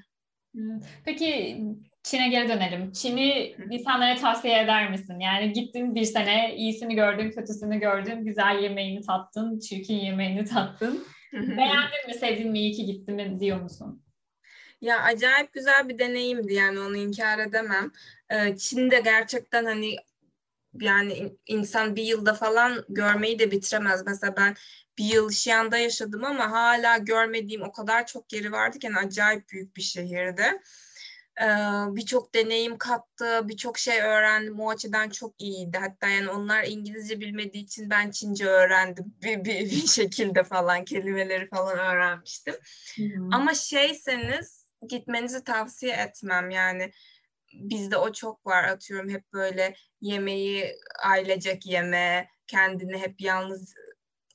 Peki 1.04 1.60
Çin'e 2.02 2.28
geri 2.28 2.48
dönelim. 2.48 2.92
Çin'i 2.92 3.56
insanlara 3.70 4.16
tavsiye 4.16 4.60
eder 4.60 4.90
misin? 4.90 5.20
Yani 5.20 5.52
gittin 5.52 5.94
bir 5.94 6.04
sene 6.04 6.56
iyisini 6.56 6.94
gördün, 6.94 7.30
kötüsünü 7.30 7.80
gördün, 7.80 8.24
güzel 8.24 8.58
yemeğini 8.62 9.00
tattın, 9.00 9.58
çirkin 9.58 9.94
yemeğini 9.94 10.44
tattın. 10.44 11.04
Beğendin 11.32 12.06
mi, 12.08 12.14
sevdin 12.20 12.50
mi, 12.50 12.58
iyi 12.58 12.72
ki 12.72 12.84
gittin 12.84 13.14
mi 13.14 13.40
diyor 13.40 13.60
musun? 13.60 14.02
Ya 14.80 15.02
acayip 15.02 15.52
güzel 15.52 15.88
bir 15.88 15.98
deneyimdi 15.98 16.54
yani 16.54 16.80
onu 16.80 16.96
inkar 16.96 17.38
edemem. 17.38 17.92
Ee, 18.30 18.56
Çin'de 18.56 19.00
gerçekten 19.00 19.64
hani 19.64 19.96
yani 20.80 21.12
in- 21.12 21.40
insan 21.46 21.96
bir 21.96 22.02
yılda 22.02 22.34
falan 22.34 22.84
görmeyi 22.88 23.38
de 23.38 23.50
bitiremez. 23.50 24.06
Mesela 24.06 24.36
ben 24.36 24.54
bir 24.98 25.04
yıl 25.04 25.30
Xi'an'da 25.30 25.78
yaşadım 25.78 26.24
ama 26.24 26.50
hala 26.50 26.98
görmediğim 26.98 27.62
o 27.62 27.72
kadar 27.72 28.06
çok 28.06 28.32
yeri 28.32 28.52
vardı 28.52 28.78
ki 28.78 28.86
yani 28.86 28.98
acayip 28.98 29.48
büyük 29.48 29.76
bir 29.76 29.82
şehirde. 29.82 30.62
Birçok 31.88 32.34
deneyim 32.34 32.78
kattı, 32.78 33.48
birçok 33.48 33.78
şey 33.78 34.00
öğrendim. 34.00 34.60
O 34.60 34.70
açıdan 34.70 35.08
çok 35.08 35.40
iyiydi. 35.40 35.78
Hatta 35.78 36.08
yani 36.08 36.30
onlar 36.30 36.64
İngilizce 36.64 37.20
bilmediği 37.20 37.64
için 37.64 37.90
ben 37.90 38.10
Çince 38.10 38.46
öğrendim 38.46 39.14
bir, 39.22 39.44
bir, 39.44 39.60
bir 39.60 39.86
şekilde 39.86 40.44
falan 40.44 40.84
kelimeleri 40.84 41.48
falan 41.48 41.78
öğrenmiştim. 41.78 42.54
Ama 43.32 43.54
şeyseniz 43.54 44.66
gitmenizi 44.88 45.44
tavsiye 45.44 45.92
etmem 45.92 46.50
yani 46.50 46.92
bizde 47.52 47.96
o 47.96 48.12
çok 48.12 48.46
var 48.46 48.64
atıyorum 48.64 49.08
hep 49.10 49.32
böyle 49.32 49.74
yemeği 50.00 50.76
ailecek 51.04 51.66
yeme 51.66 52.28
kendini 52.46 52.98
hep 52.98 53.20
yalnız 53.20 53.74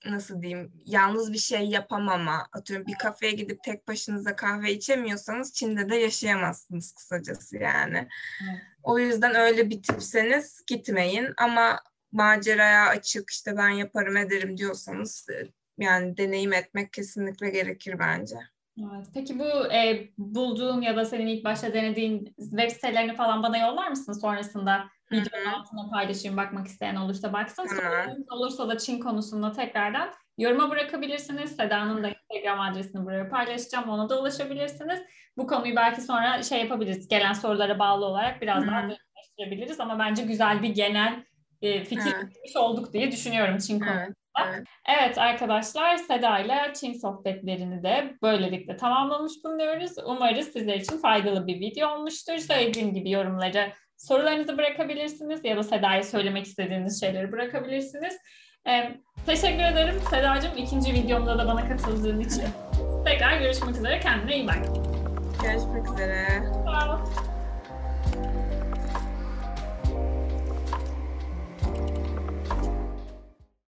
nasıl 0.06 0.42
diyeyim 0.42 0.72
yalnız 0.86 1.34
bir 1.34 1.38
şey 1.38 1.70
yapamama 1.70 2.48
atıyorum 2.54 2.88
bir 2.88 2.98
kafeye 2.98 3.32
gidip 3.32 3.64
tek 3.64 3.88
başınıza 3.88 4.36
kahve 4.36 4.74
içemiyorsanız 4.74 5.54
Çin'de 5.54 5.90
de 5.90 5.96
yaşayamazsınız 5.96 6.92
kısacası 6.92 7.58
yani. 7.58 7.98
Evet. 8.44 8.62
O 8.84 9.00
yüzden 9.00 9.36
öyle 9.36 9.70
bir 9.70 9.82
tipseniz 9.84 10.64
gitmeyin 10.68 11.34
ama 11.38 11.80
maceraya 12.12 12.88
açık 12.88 13.30
işte 13.30 13.58
ben 13.58 13.70
yaparım 13.70 14.18
ederim 14.18 14.58
diyorsanız 14.58 15.28
e, 15.30 15.48
yani 15.78 16.18
deneyim 16.18 16.54
etmek 16.54 16.94
kesinlikle 16.94 17.50
gerekir 17.50 18.00
bence. 18.00 18.36
Evet. 18.80 19.08
Peki 19.14 19.40
bu 19.40 19.74
e, 19.74 20.10
bulduğun 20.18 20.82
ya 20.82 20.96
da 20.96 21.06
senin 21.06 21.28
ilk 21.28 21.46
başta 21.46 21.74
denediğin 21.74 22.26
web 22.38 22.70
sitelerini 22.70 23.16
falan 23.16 23.44
bana 23.44 23.58
yollar 23.58 23.88
mısın 23.88 24.14
sonrasında? 24.14 24.84
Videonun 25.12 25.46
altına 25.46 25.90
paylaşayım 25.90 26.38
bakmak 26.38 26.68
isteyen 26.68 26.96
olursa 26.96 27.34
baksın. 27.34 27.66
Sorularınız 27.66 28.32
olursa 28.32 28.70
da 28.70 28.78
Çin 28.78 29.00
konusunda 29.00 29.52
tekrardan 29.52 30.10
yoruma 30.38 30.70
bırakabilirsiniz. 30.70 31.56
Seda'nın 31.56 32.04
da 32.04 32.10
Instagram 32.10 32.60
adresini 32.60 33.06
buraya 33.06 33.30
paylaşacağım. 33.30 33.90
Ona 33.90 34.10
da 34.10 34.22
ulaşabilirsiniz. 34.22 35.00
Bu 35.38 35.48
konuyu 35.48 35.76
belki 35.76 36.02
sonra 36.02 36.44
şey 36.44 36.60
yapabiliriz. 36.60 37.08
Gelen 37.08 37.34
sorulara 37.34 37.80
bağlı 37.80 38.06
olarak 38.06 38.42
biraz 38.42 38.68
daha 38.68 38.82
derinleştirebiliriz. 38.82 39.80
Ama 39.80 40.00
bence 40.00 40.24
güzel 40.24 40.62
bir 40.62 40.70
genel 40.70 41.24
e, 41.62 41.84
fikir 41.84 42.14
vermiş 42.14 42.56
olduk 42.56 42.94
diye 42.94 43.12
düşünüyorum 43.12 43.58
Çin 43.58 43.80
konusunda. 43.80 44.23
Evet, 44.88 45.18
arkadaşlar 45.18 45.98
Seda 45.98 46.40
ile 46.40 46.74
Çin 46.76 46.94
sohbetlerini 46.94 47.84
de 47.84 48.14
böylelikle 48.22 48.78
tamamlamış 48.78 49.34
bulunuyoruz. 49.44 49.92
Umarız 50.06 50.48
sizler 50.48 50.76
için 50.76 50.98
faydalı 50.98 51.48
bir 51.48 51.60
video 51.60 51.90
olmuştur. 51.90 52.38
Söylediğim 52.38 52.94
gibi 52.94 53.12
yorumları 53.12 53.72
sorularınızı 53.98 54.58
bırakabilirsiniz 54.58 55.46
ya 55.46 55.58
da 55.58 55.64
Seda'ya 55.64 56.04
söylemek 56.04 56.46
istediğiniz 56.46 57.00
şeyleri 57.00 57.32
bırakabilirsiniz. 57.32 58.18
Ee, 58.68 58.98
teşekkür 59.26 59.64
ederim 59.64 59.96
Seda'cığım 60.10 60.58
ikinci 60.58 60.94
videomda 60.94 61.38
da 61.38 61.48
bana 61.48 61.68
katıldığın 61.68 62.20
için. 62.20 62.44
Tekrar 63.06 63.42
görüşmek 63.42 63.76
üzere 63.76 64.00
kendine 64.00 64.36
iyi 64.36 64.48
bak. 64.48 64.66
Görüşmek 65.44 65.94
üzere. 65.94 66.28
Sağ 66.66 66.94
ol. 66.96 67.33